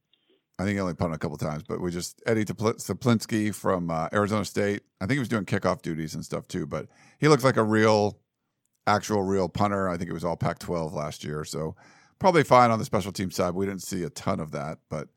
[0.58, 4.08] I think he only punted a couple times, but we just Eddie Czaplicki from uh,
[4.12, 4.82] Arizona State.
[5.00, 6.88] I think he was doing kickoff duties and stuff too, but
[7.20, 8.18] he looks like a real,
[8.88, 9.88] actual real punter.
[9.88, 11.76] I think it was all Pac-12 last year, so
[12.18, 13.54] probably fine on the special team side.
[13.54, 15.08] We didn't see a ton of that, but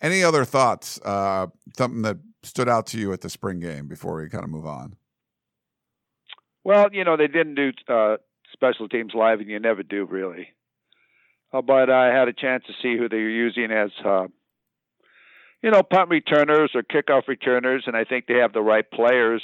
[0.00, 1.00] any other thoughts?
[1.04, 4.50] Uh, something that stood out to you at the spring game before we kind of
[4.50, 4.96] move on?
[6.64, 8.16] Well, you know they didn't do uh,
[8.52, 10.48] special teams live, and you never do really.
[11.52, 14.26] Uh, but I had a chance to see who they were using as uh,
[15.62, 19.42] you know, punt returners or kickoff returners, and I think they have the right players.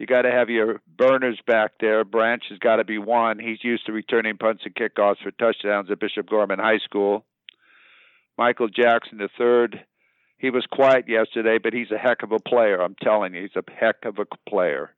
[0.00, 2.04] You got to have your burners back there.
[2.04, 3.38] Branch has got to be one.
[3.38, 7.26] He's used to returning punts and kickoffs for touchdowns at Bishop Gorman High School.
[8.38, 9.84] Michael Jackson the third.
[10.38, 12.80] He was quiet yesterday, but he's a heck of a player.
[12.80, 14.88] I'm telling you, he's a heck of a player.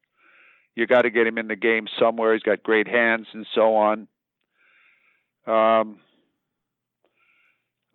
[0.76, 2.34] You got to get him in the game somewhere.
[2.34, 4.06] He's got great hands and so on.
[5.48, 5.98] Um,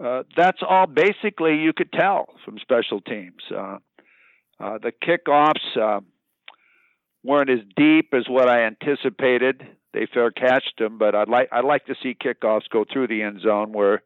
[0.04, 3.44] uh, that's all basically you could tell from special teams.
[3.50, 3.78] Uh,
[4.60, 6.02] uh, the kickoffs uh,
[7.28, 9.68] weren't as deep as what I anticipated.
[9.94, 13.22] They fair catched them, but I'd like I'd like to see kickoffs go through the
[13.22, 14.02] end zone where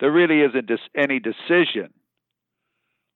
[0.00, 1.92] there really isn't any decision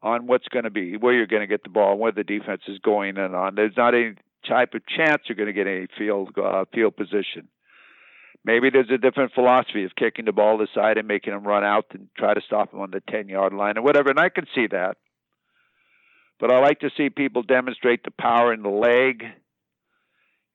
[0.03, 2.25] on what's going to be where you're going to get the ball, and where the
[2.25, 3.55] defense is going and on.
[3.55, 4.15] There's not any
[4.49, 7.49] type of chance you're going to get any field uh, field position.
[8.45, 11.63] Maybe there's a different philosophy of kicking the ball to side and making them run
[11.63, 14.11] out and try to stop them on the 10 yard line or whatever.
[14.11, 14.97] And I can see that.
[16.41, 19.23] But I like to see people demonstrate the power in the leg.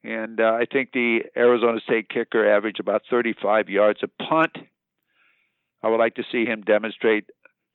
[0.04, 4.58] And uh, I think the Arizona State kicker averaged about 35 yards a punt.
[5.84, 7.26] I would like to see him demonstrate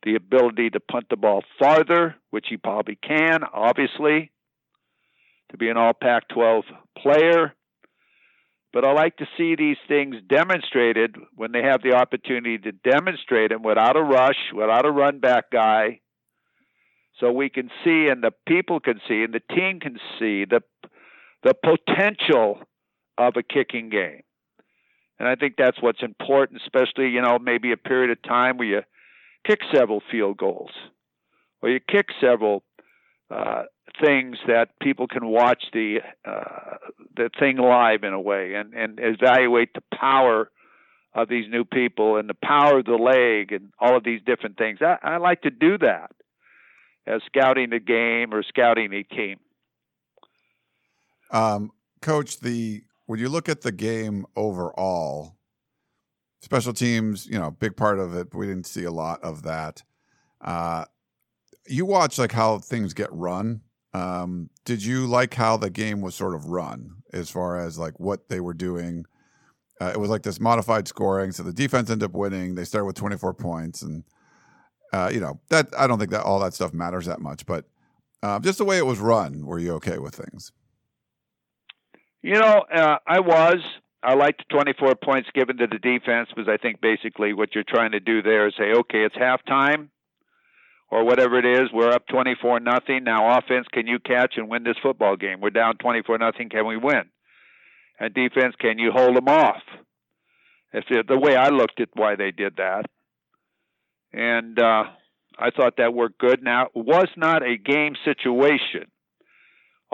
[0.03, 4.31] the ability to punt the ball farther, which he probably can, obviously,
[5.51, 6.65] to be an all Pac 12
[6.97, 7.53] player.
[8.73, 13.51] But I like to see these things demonstrated when they have the opportunity to demonstrate
[13.51, 15.99] them without a rush, without a run back guy,
[17.19, 20.61] so we can see and the people can see and the team can see the
[21.43, 22.59] the potential
[23.17, 24.21] of a kicking game.
[25.19, 28.67] And I think that's what's important, especially, you know, maybe a period of time where
[28.67, 28.81] you
[29.45, 30.71] kick several field goals
[31.61, 32.63] or you kick several
[33.29, 33.63] uh,
[34.03, 36.77] things that people can watch the uh,
[37.15, 40.49] the thing live in a way and and evaluate the power
[41.13, 44.57] of these new people and the power of the leg and all of these different
[44.57, 44.79] things.
[44.81, 46.11] I, I like to do that
[47.05, 49.39] as scouting a game or scouting a team.
[51.31, 55.37] Um, Coach, the when you look at the game overall,
[56.41, 58.33] special teams, you know, big part of it.
[58.33, 59.83] We didn't see a lot of that.
[60.41, 60.85] Uh,
[61.67, 63.61] you watch like how things get run
[63.93, 67.99] um, did you like how the game was sort of run as far as like
[67.99, 69.05] what they were doing?
[69.79, 72.55] Uh, it was like this modified scoring, so the defense ended up winning.
[72.55, 74.03] They started with 24 points, and
[74.91, 77.65] uh, you know that I don't think that all that stuff matters that much, but
[78.23, 80.51] uh, just the way it was run, were you okay with things?
[82.23, 83.57] You know, uh, I was.
[84.01, 87.63] I liked the 24 points given to the defense because I think basically what you're
[87.63, 89.89] trying to do there is say, okay, it's halftime
[90.91, 91.69] or whatever it is.
[91.71, 93.05] We're up 24 nothing.
[93.05, 95.39] Now offense, can you catch and win this football game?
[95.39, 96.49] We're down 24 nothing.
[96.49, 97.03] Can we win?
[97.99, 99.61] And defense, can you hold them off?
[100.73, 102.85] That's the way I looked at why they did that,
[104.11, 104.85] and uh,
[105.37, 106.41] I thought that worked good.
[106.41, 108.87] Now it was not a game situation.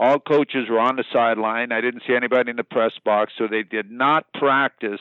[0.00, 1.72] All coaches were on the sideline.
[1.72, 5.00] I didn't see anybody in the press box, so they did not practice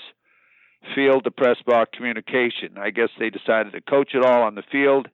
[0.94, 2.78] field to press box communication.
[2.78, 5.08] I guess they decided to coach it all on the field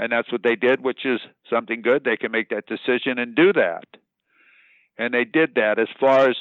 [0.00, 1.20] and that's what they did, which is
[1.50, 2.04] something good.
[2.04, 3.84] They can make that decision and do that.
[4.96, 6.36] And they did that as far as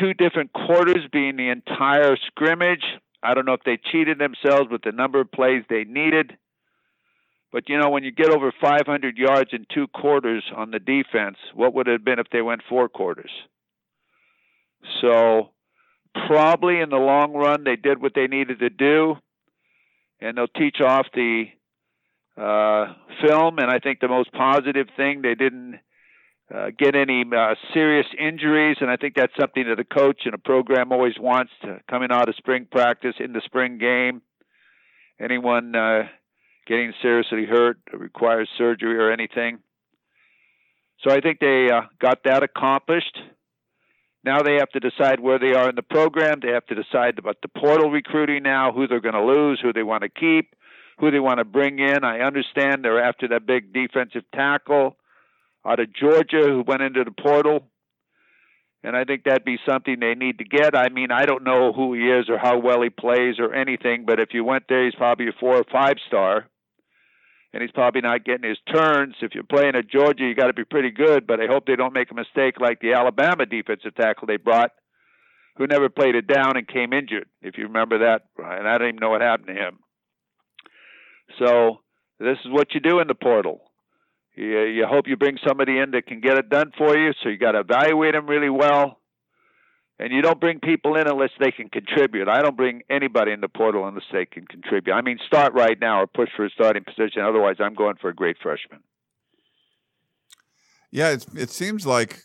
[0.00, 2.84] two different quarters being the entire scrimmage.
[3.22, 6.38] I don't know if they cheated themselves with the number of plays they needed.
[7.52, 11.36] But you know, when you get over 500 yards in two quarters on the defense,
[11.54, 13.30] what would it have been if they went four quarters?
[15.00, 15.50] So,
[16.26, 19.16] probably in the long run, they did what they needed to do,
[20.20, 21.46] and they'll teach off the
[22.36, 22.94] uh,
[23.26, 25.80] film, and I think the most positive thing they didn't
[26.54, 30.34] uh, get any uh, serious injuries, and I think that's something that a coach and
[30.34, 34.22] a program always wants to coming out of spring practice in the spring game.
[35.20, 36.08] Anyone uh,
[36.70, 39.58] getting seriously hurt requires surgery or anything.
[41.02, 43.18] So I think they uh, got that accomplished.
[44.24, 46.40] Now they have to decide where they are in the program.
[46.42, 49.72] They have to decide about the portal recruiting now, who they're going to lose, who
[49.72, 50.54] they want to keep
[51.00, 52.04] who they want to bring in.
[52.04, 54.96] I understand they're after that big defensive tackle
[55.66, 57.66] out of Georgia who went into the portal.
[58.82, 60.76] And I think that'd be something they need to get.
[60.76, 64.04] I mean, I don't know who he is or how well he plays or anything,
[64.06, 66.46] but if you went there, he's probably a four or five star.
[67.52, 69.16] And he's probably not getting his turns.
[69.20, 71.74] If you're playing at Georgia, you got to be pretty good, but I hope they
[71.74, 74.70] don't make a mistake like the Alabama defensive tackle they brought,
[75.56, 78.88] who never played it down and came injured, if you remember that, And I don't
[78.88, 79.78] even know what happened to him.
[81.38, 81.80] So
[82.20, 83.60] this is what you do in the portal.
[84.36, 87.12] You, you hope you bring somebody in that can get it done for you.
[87.22, 88.99] So you got to evaluate them really well.
[90.02, 92.26] And you don't bring people in unless they can contribute.
[92.26, 94.94] I don't bring anybody in the portal unless they can contribute.
[94.94, 97.20] I mean, start right now or push for a starting position.
[97.22, 98.80] Otherwise, I'm going for a great freshman.
[100.90, 102.24] Yeah, it seems like,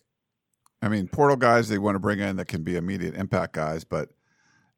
[0.82, 3.84] I mean, portal guys they want to bring in that can be immediate impact guys,
[3.84, 4.10] but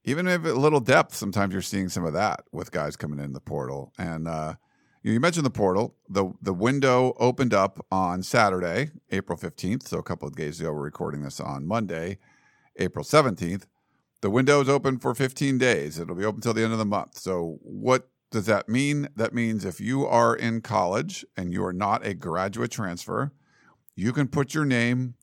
[0.04, 3.34] even if a little depth, sometimes you're seeing some of that with guys coming in
[3.34, 3.94] the portal.
[4.00, 4.56] And uh,
[5.04, 5.96] you mentioned the portal.
[6.10, 9.88] the The window opened up on Saturday, April fifteenth.
[9.88, 12.18] So a couple of days ago, we're recording this on Monday,
[12.78, 13.68] April seventeenth.
[14.22, 16.00] The window is open for 15 days.
[16.00, 17.20] It'll be open until the end of the month.
[17.20, 19.10] So what does that mean?
[19.16, 23.32] That means if you are in college and you are not a graduate transfer,
[23.96, 25.14] you can put your name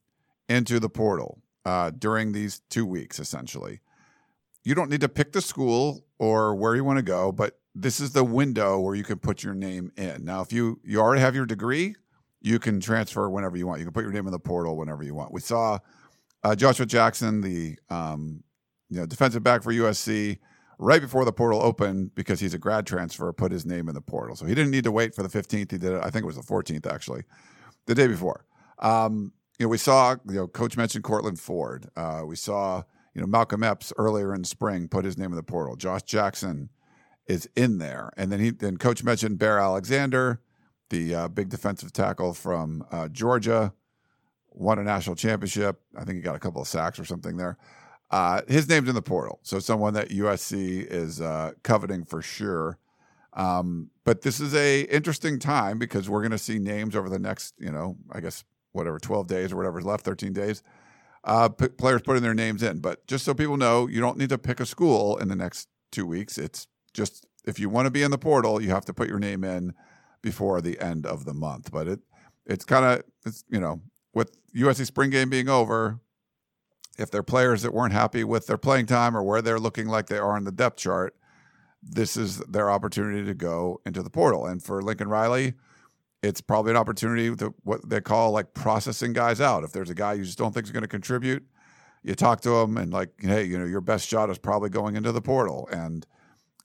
[0.48, 3.80] into the portal uh, during these two weeks, essentially
[4.64, 8.00] you don't need to pick the school or where you want to go, but this
[8.00, 10.24] is the window where you can put your name in.
[10.24, 11.94] Now, if you you already have your degree,
[12.40, 13.80] you can transfer whenever you want.
[13.80, 15.32] You can put your name in the portal whenever you want.
[15.32, 15.78] We saw
[16.44, 18.44] uh, Joshua Jackson, the um,
[18.90, 20.38] you know defensive back for USC,
[20.78, 24.00] right before the portal opened because he's a grad transfer, put his name in the
[24.00, 24.36] portal.
[24.36, 25.70] So he didn't need to wait for the 15th.
[25.70, 26.00] He did it.
[26.02, 27.22] I think it was the 14th actually,
[27.86, 28.44] the day before.
[28.78, 31.88] Um, you know, we saw you know Coach mentioned Courtland Ford.
[31.96, 32.82] Uh, we saw
[33.14, 35.76] you know, Malcolm Epps earlier in spring put his name in the portal.
[35.76, 36.68] Josh Jackson
[37.26, 40.40] is in there, and then he then coach mentioned Bear Alexander,
[40.90, 43.72] the uh, big defensive tackle from uh, Georgia,
[44.54, 45.80] won a national championship.
[45.96, 47.58] I think he got a couple of sacks or something there.
[48.10, 52.78] Uh, his name's in the portal, so someone that USC is uh, coveting for sure.
[53.32, 57.18] Um, but this is a interesting time because we're going to see names over the
[57.18, 60.62] next, you know, I guess whatever, twelve days or whatever's left, thirteen days
[61.24, 62.78] uh, p- players putting their names in.
[62.78, 65.68] But just so people know, you don't need to pick a school in the next
[65.90, 66.38] two weeks.
[66.38, 69.18] It's just if you want to be in the portal, you have to put your
[69.18, 69.74] name in
[70.22, 71.72] before the end of the month.
[71.72, 72.00] But it
[72.46, 73.80] it's kind of it's you know
[74.14, 76.00] with USC spring game being over,
[76.98, 80.06] if they're players that weren't happy with their playing time or where they're looking like
[80.06, 81.16] they are in the depth chart,
[81.82, 84.46] this is their opportunity to go into the portal.
[84.46, 85.54] And for Lincoln Riley,
[86.22, 89.64] it's probably an opportunity to what they call like processing guys out.
[89.64, 91.44] If there's a guy you just don't think is going to contribute,
[92.02, 94.96] you talk to him and like, hey, you know, your best shot is probably going
[94.96, 96.06] into the portal, and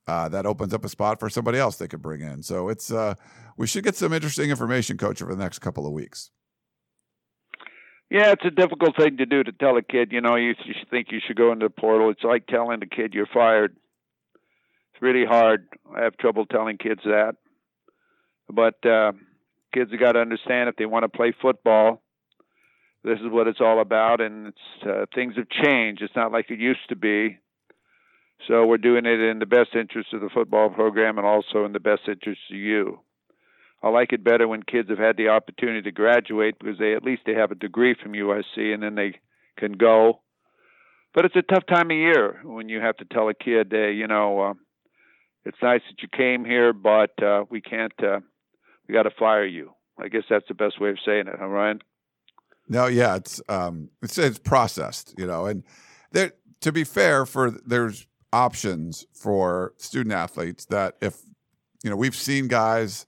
[0.07, 2.43] uh, that opens up a spot for somebody else they could bring in.
[2.43, 3.15] So it's uh,
[3.57, 6.31] we should get some interesting information, coach, over the next couple of weeks.
[8.09, 10.11] Yeah, it's a difficult thing to do to tell a kid.
[10.11, 12.09] You know, you, you think you should go into the portal.
[12.09, 13.75] It's like telling a kid you're fired.
[14.93, 15.67] It's really hard.
[15.95, 17.35] I have trouble telling kids that,
[18.49, 18.85] but.
[18.85, 19.11] Uh,
[19.73, 22.01] kids have got to understand if they want to play football,
[23.03, 24.21] this is what it's all about.
[24.21, 26.01] And it's uh, things have changed.
[26.01, 27.37] It's not like it used to be.
[28.47, 31.73] So we're doing it in the best interest of the football program and also in
[31.73, 32.99] the best interest of you.
[33.81, 37.03] I like it better when kids have had the opportunity to graduate because they at
[37.03, 39.19] least they have a degree from USC and then they
[39.57, 40.21] can go.
[41.13, 43.87] But it's a tough time of year when you have to tell a kid, uh,
[43.87, 44.53] you know, uh,
[45.45, 48.19] it's nice that you came here, but uh, we can't uh,
[48.87, 49.71] we got to fire you.
[49.97, 51.81] I guess that's the best way of saying it, huh, Ryan?
[52.67, 55.63] No, yeah, it's um, it's it's processed, you know, and
[56.11, 56.33] there.
[56.61, 61.21] To be fair, for there's options for student athletes that if
[61.83, 63.05] you know we've seen guys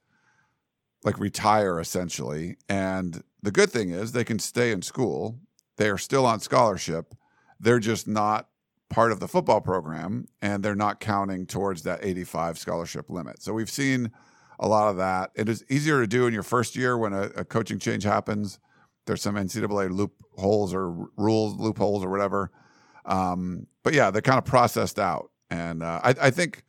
[1.03, 5.39] like retire essentially, and the good thing is they can stay in school.
[5.77, 7.15] They are still on scholarship.
[7.59, 8.49] They're just not
[8.89, 13.41] part of the football program, and they're not counting towards that 85 scholarship limit.
[13.41, 14.11] So we've seen
[14.59, 15.31] a lot of that.
[15.33, 18.59] It is easier to do in your first year when a, a coaching change happens.
[19.05, 22.51] There's some NCAA loopholes or rules loopholes or whatever.
[23.05, 26.63] Um, but yeah, they're kind of processed out, and uh, I, I, think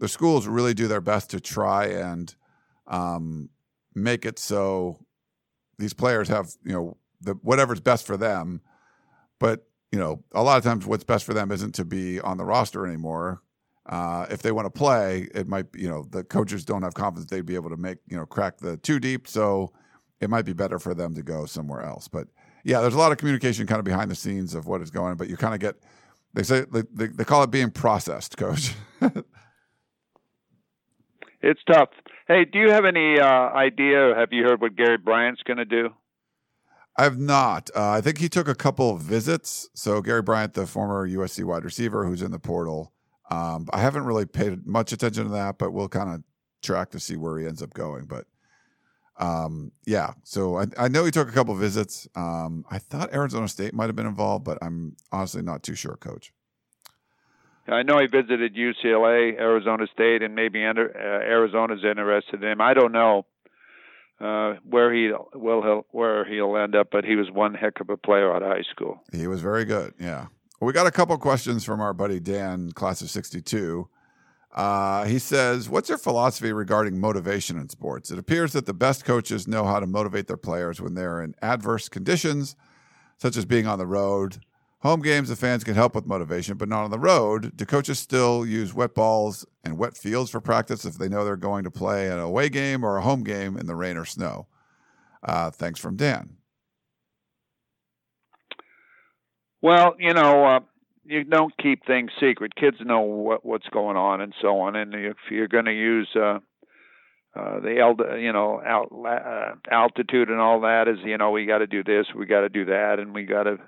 [0.00, 2.34] the schools really do their best to try and
[2.86, 3.48] um,
[3.94, 4.98] make it so
[5.78, 8.60] these players have you know the whatever's best for them.
[9.38, 12.38] But you know, a lot of times what's best for them isn't to be on
[12.38, 13.42] the roster anymore.
[13.84, 17.30] Uh, if they want to play, it might you know the coaches don't have confidence
[17.30, 19.72] they'd be able to make you know crack the two deep, so
[20.20, 22.08] it might be better for them to go somewhere else.
[22.08, 22.28] But
[22.64, 25.10] yeah, there's a lot of communication kind of behind the scenes of what is going
[25.10, 25.76] on, but you kind of get
[26.34, 28.74] they say they, they call it being processed, coach.
[31.42, 31.90] it's tough.
[32.28, 34.14] Hey, do you have any uh, idea?
[34.16, 35.90] Have you heard what Gary Bryant's going to do?
[36.96, 37.70] I've not.
[37.74, 39.68] Uh, I think he took a couple of visits.
[39.74, 42.92] So Gary Bryant, the former USC wide receiver, who's in the portal.
[43.30, 46.22] Um, I haven't really paid much attention to that, but we'll kind of
[46.62, 48.04] track to see where he ends up going.
[48.04, 48.26] But
[49.16, 52.08] um, yeah, so I, I, know he took a couple of visits.
[52.14, 55.96] Um, I thought Arizona State might have been involved, but I'm honestly not too sure,
[55.96, 56.32] Coach.
[57.68, 62.60] I know he visited UCLA, Arizona State, and maybe uh, Arizona's interested in him.
[62.60, 63.24] I don't know
[64.20, 67.88] uh, where he will he'll, where he'll end up, but he was one heck of
[67.88, 69.02] a player out of high school.
[69.12, 69.94] He was very good.
[69.98, 70.26] Yeah.
[70.60, 73.88] Well, we got a couple questions from our buddy Dan, class of '62.
[74.54, 78.10] Uh, he says, What's your philosophy regarding motivation in sports?
[78.10, 81.34] It appears that the best coaches know how to motivate their players when they're in
[81.40, 82.54] adverse conditions,
[83.16, 84.40] such as being on the road.
[84.82, 87.56] Home games, the fans can help with motivation, but not on the road.
[87.56, 91.36] Do coaches still use wet balls and wet fields for practice if they know they're
[91.36, 94.48] going to play an away game or a home game in the rain or snow?
[95.22, 96.30] Uh, thanks from Dan.
[99.60, 100.60] Well, you know, uh,
[101.04, 102.56] you don't keep things secret.
[102.56, 104.74] Kids know what what's going on and so on.
[104.74, 106.40] And if you're going to use uh,
[107.36, 111.46] uh, the el- you know alt- uh, altitude and all that, is you know we
[111.46, 113.58] got to do this, we got to do that, and we got to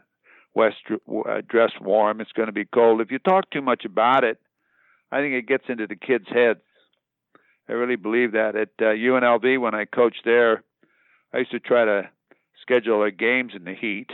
[0.55, 2.21] west uh, dress warm.
[2.21, 3.01] It's going to be cold.
[3.01, 4.39] If you talk too much about it,
[5.11, 6.61] I think it gets into the kids' heads.
[7.69, 10.63] I really believe that at uh, UNLV when I coached there,
[11.33, 12.11] I used to try to
[12.61, 14.11] schedule our games in the heat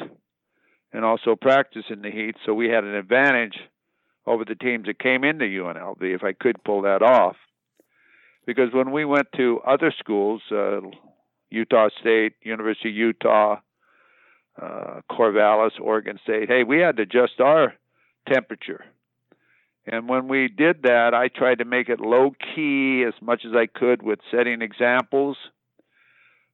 [0.93, 2.36] and also practice in the heat.
[2.45, 3.59] So we had an advantage
[4.26, 7.36] over the teams that came into UNLV if I could pull that off.
[8.47, 10.80] Because when we went to other schools, uh,
[11.51, 13.57] Utah State, University of Utah,
[14.61, 17.74] uh, Corvallis, Oregon State, hey, we had to adjust our
[18.30, 18.84] temperature.
[19.86, 23.53] And when we did that, I tried to make it low key as much as
[23.55, 25.36] I could with setting examples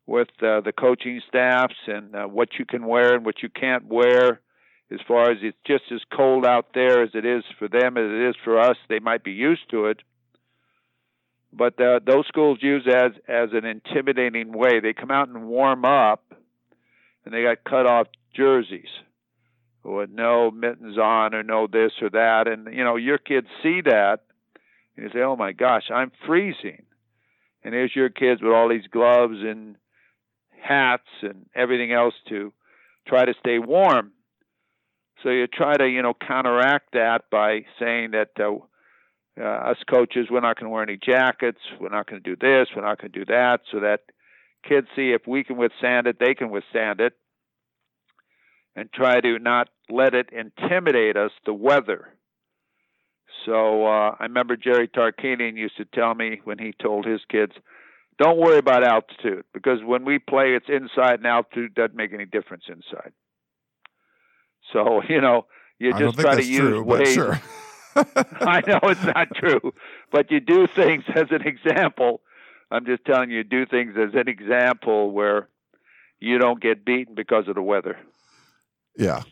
[0.06, 3.86] with uh, the coaching staffs and uh, what you can wear and what you can't
[3.86, 4.40] wear.
[4.90, 8.04] As far as it's just as cold out there as it is for them as
[8.04, 10.00] it is for us, they might be used to it.
[11.52, 14.78] But uh, those schools use as as an intimidating way.
[14.78, 16.22] They come out and warm up,
[17.26, 18.88] and they got cut off jerseys
[19.84, 23.82] with no mittens on or no this or that, and you know your kids see
[23.82, 24.20] that,
[24.96, 26.84] and you say, "Oh my gosh, I'm freezing,"
[27.62, 29.76] and here's your kids with all these gloves and
[30.62, 32.52] hats and everything else to
[33.06, 34.12] try to stay warm.
[35.22, 38.56] So you try to, you know, counteract that by saying that uh,
[39.40, 42.36] uh, us coaches, we're not going to wear any jackets, we're not going to do
[42.36, 44.00] this, we're not going to do that, so that
[44.68, 47.12] kids see if we can withstand it, they can withstand it,
[48.74, 52.08] and try to not let it intimidate us, the weather.
[53.44, 57.52] So uh, I remember Jerry Tarkanian used to tell me when he told his kids,
[58.18, 62.24] don't worry about altitude because when we play, it's inside, and altitude doesn't make any
[62.24, 63.12] difference inside.
[64.72, 65.46] So you know,
[65.78, 67.14] you just try to use true, ways.
[67.14, 67.40] Sure.
[67.96, 69.72] I know it's not true,
[70.12, 72.20] but you do things as an example.
[72.70, 75.48] I'm just telling you, do things as an example where
[76.18, 77.96] you don't get beaten because of the weather.
[78.96, 79.22] Yeah.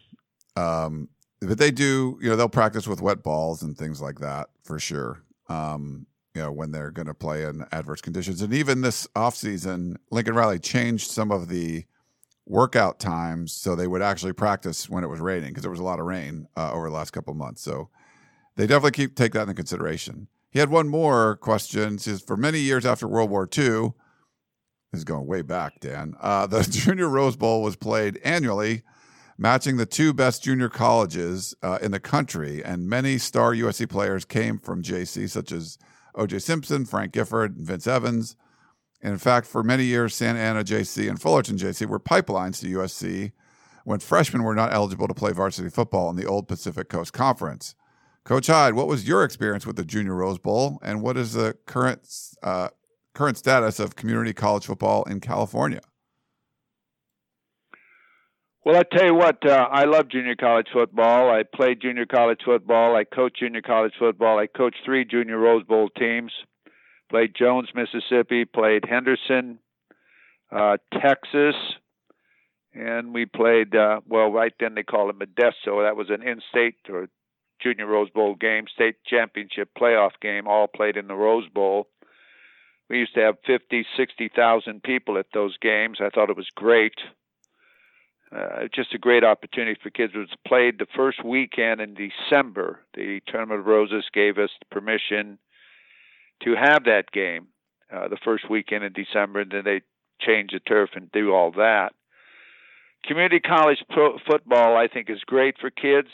[0.57, 1.09] Um,
[1.41, 4.79] but they do, you know, they'll practice with wet balls and things like that for
[4.79, 5.23] sure.
[5.49, 8.43] Um, you know, when they're going to play in adverse conditions.
[8.43, 11.85] And even this offseason, Lincoln Riley changed some of the
[12.47, 15.85] workout times so they would actually practice when it was raining because there was a
[15.85, 17.63] lot of rain uh, over the last couple months.
[17.63, 17.89] So
[18.57, 20.29] they definitely keep take that into consideration.
[20.55, 21.99] He had one more question.
[21.99, 23.93] Says for many years after World War II,
[24.93, 26.15] this is going way back, Dan.
[26.21, 28.83] Uh, the Junior Rose Bowl was played annually,
[29.37, 34.25] matching the two best junior colleges uh, in the country, and many star USC players
[34.25, 35.77] came from JC, such as
[36.15, 36.39] O.J.
[36.39, 38.37] Simpson, Frank Gifford, and Vince Evans.
[39.03, 42.79] And in fact, for many years, Santa Ana JC and Fullerton JC were pipelines to
[42.79, 43.33] USC
[43.83, 47.75] when freshmen were not eligible to play varsity football in the old Pacific Coast Conference.
[48.25, 51.59] Coach Hyde, what was your experience with the Junior Rose Bowl, and what is the
[51.67, 52.09] current
[52.43, 52.69] uh,
[53.15, 55.83] current status of community college football in California?
[58.65, 61.31] Well, I tell you what, uh, I love junior college football.
[61.31, 62.97] I played junior college football.
[62.97, 64.39] I coached junior college football.
[64.39, 66.33] I coached three junior Rose Bowl teams.
[67.11, 68.47] Played Jones, Mississippi.
[68.47, 69.59] Played Henderson,
[70.51, 71.57] uh, Texas,
[72.73, 73.77] and we played.
[73.77, 75.87] Uh, well, right then they called it Modesto.
[75.87, 77.09] That was an in-state or
[77.61, 80.47] junior Rose Bowl game, state championship playoff game.
[80.47, 81.89] All played in the Rose Bowl.
[82.91, 85.99] We used to have fifty, sixty thousand people at those games.
[86.01, 86.95] I thought it was great
[88.35, 90.13] uh, just a great opportunity for kids.
[90.15, 92.81] It was played the first weekend in December.
[92.95, 95.39] The Tournament of Roses gave us permission
[96.43, 97.47] to have that game.
[97.93, 99.83] uh, the first weekend in December, and then they
[100.21, 101.93] change the turf and do all that.
[103.05, 106.09] Community college pro- football, I think, is great for kids.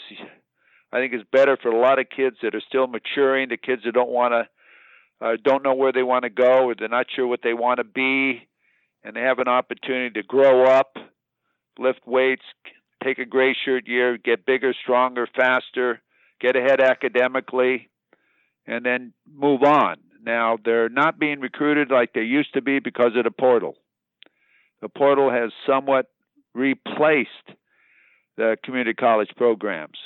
[0.92, 3.82] I think it's better for a lot of kids that are still maturing, the kids
[3.84, 7.06] that don't want to, uh, don't know where they want to go, or they're not
[7.14, 8.48] sure what they want to be,
[9.04, 10.96] and they have an opportunity to grow up,
[11.78, 12.42] lift weights,
[13.04, 16.00] take a gray shirt year, get bigger, stronger, faster,
[16.40, 17.88] get ahead academically,
[18.66, 19.96] and then move on.
[20.22, 23.76] Now, they're not being recruited like they used to be because of the portal.
[24.82, 26.10] The portal has somewhat
[26.54, 27.28] replaced
[28.36, 29.98] the community college programs,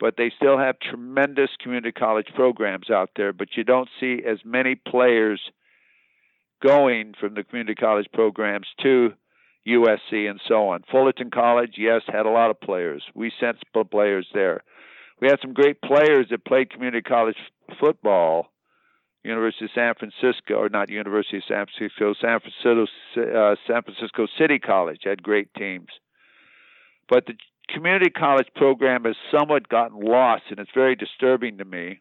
[0.00, 4.38] but they still have tremendous community college programs out there, but you don't see as
[4.44, 5.40] many players
[6.62, 9.12] going from the community college programs to
[9.66, 10.82] USC and so on.
[10.90, 13.02] Fullerton College, yes, had a lot of players.
[13.14, 14.62] We sent some players there.
[15.20, 17.36] We had some great players that played community college
[17.80, 18.48] football.
[19.22, 22.84] University of San Francisco, or not University of San Francisco, San Francisco,
[23.16, 25.88] uh, San Francisco City College had great teams.
[27.08, 27.32] But the
[27.68, 32.00] community college program has somewhat gotten lost, and it's very disturbing to me.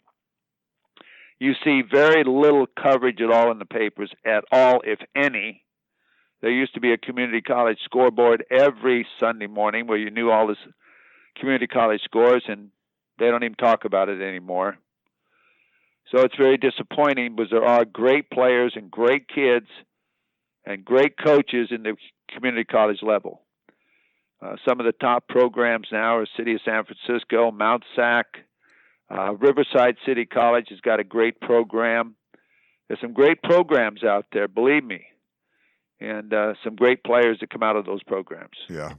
[1.39, 5.63] You see very little coverage at all in the papers, at all, if any.
[6.41, 10.47] There used to be a community college scoreboard every Sunday morning where you knew all
[10.47, 10.55] the
[11.39, 12.69] community college scores, and
[13.19, 14.77] they don't even talk about it anymore.
[16.11, 19.67] So it's very disappointing because there are great players and great kids
[20.65, 21.95] and great coaches in the
[22.29, 23.41] community college level.
[24.43, 28.25] Uh, some of the top programs now are City of San Francisco, Mount Sac,
[29.09, 32.15] uh, Riverside City College has got a great program.
[32.87, 35.05] There's some great programs out there, believe me,
[36.01, 38.57] and uh, some great players that come out of those programs.
[38.69, 38.93] Yeah.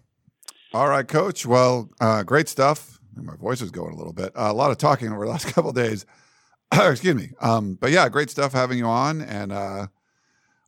[0.73, 1.45] All right, Coach.
[1.45, 2.99] Well, uh, great stuff.
[3.15, 4.33] My voice is going a little bit.
[4.35, 6.07] Uh, a lot of talking over the last couple days.
[6.73, 7.31] Excuse me.
[7.41, 9.51] Um, but yeah, great stuff having you on, and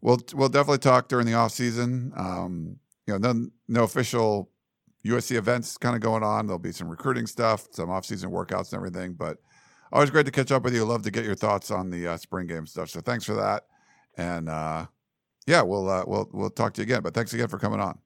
[0.03, 2.13] we'll we'll definitely talk during the off season.
[2.15, 4.51] Um, you know, no, no official
[5.07, 6.47] USC events kind of going on.
[6.47, 9.15] There'll be some recruiting stuff, some off season workouts, and everything.
[9.15, 9.39] But
[9.93, 10.85] always great to catch up with you.
[10.85, 12.91] Love to get your thoughts on the uh, spring game stuff.
[12.91, 13.65] So thanks for that,
[14.17, 14.87] and uh,
[15.47, 17.03] yeah, we'll uh, we'll we'll talk to you again.
[17.03, 17.99] But thanks again for coming on.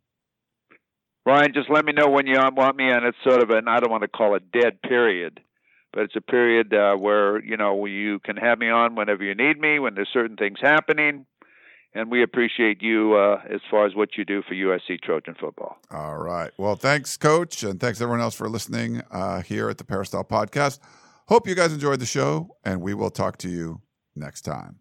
[1.27, 3.05] Ryan, just let me know when you want me on.
[3.05, 5.41] It's sort of an I don't want to call it dead period
[5.93, 9.35] but it's a period uh, where you know you can have me on whenever you
[9.35, 11.27] need me when there's certain things happening
[11.95, 15.78] and we appreciate you uh, as far as what you do for USC Trojan football.
[15.91, 16.51] All right.
[16.57, 20.78] Well, thanks, Coach, and thanks everyone else for listening uh, here at the Peristyle Podcast.
[21.28, 23.80] Hope you guys enjoyed the show, and we will talk to you
[24.16, 24.80] next time.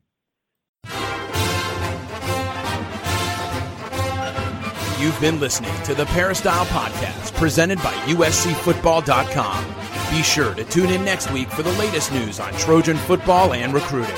[5.00, 9.66] You've been listening to the Peristyle Podcast, presented by USCFootball.com.
[10.10, 13.74] Be sure to tune in next week for the latest news on Trojan football and
[13.74, 14.18] recruiting.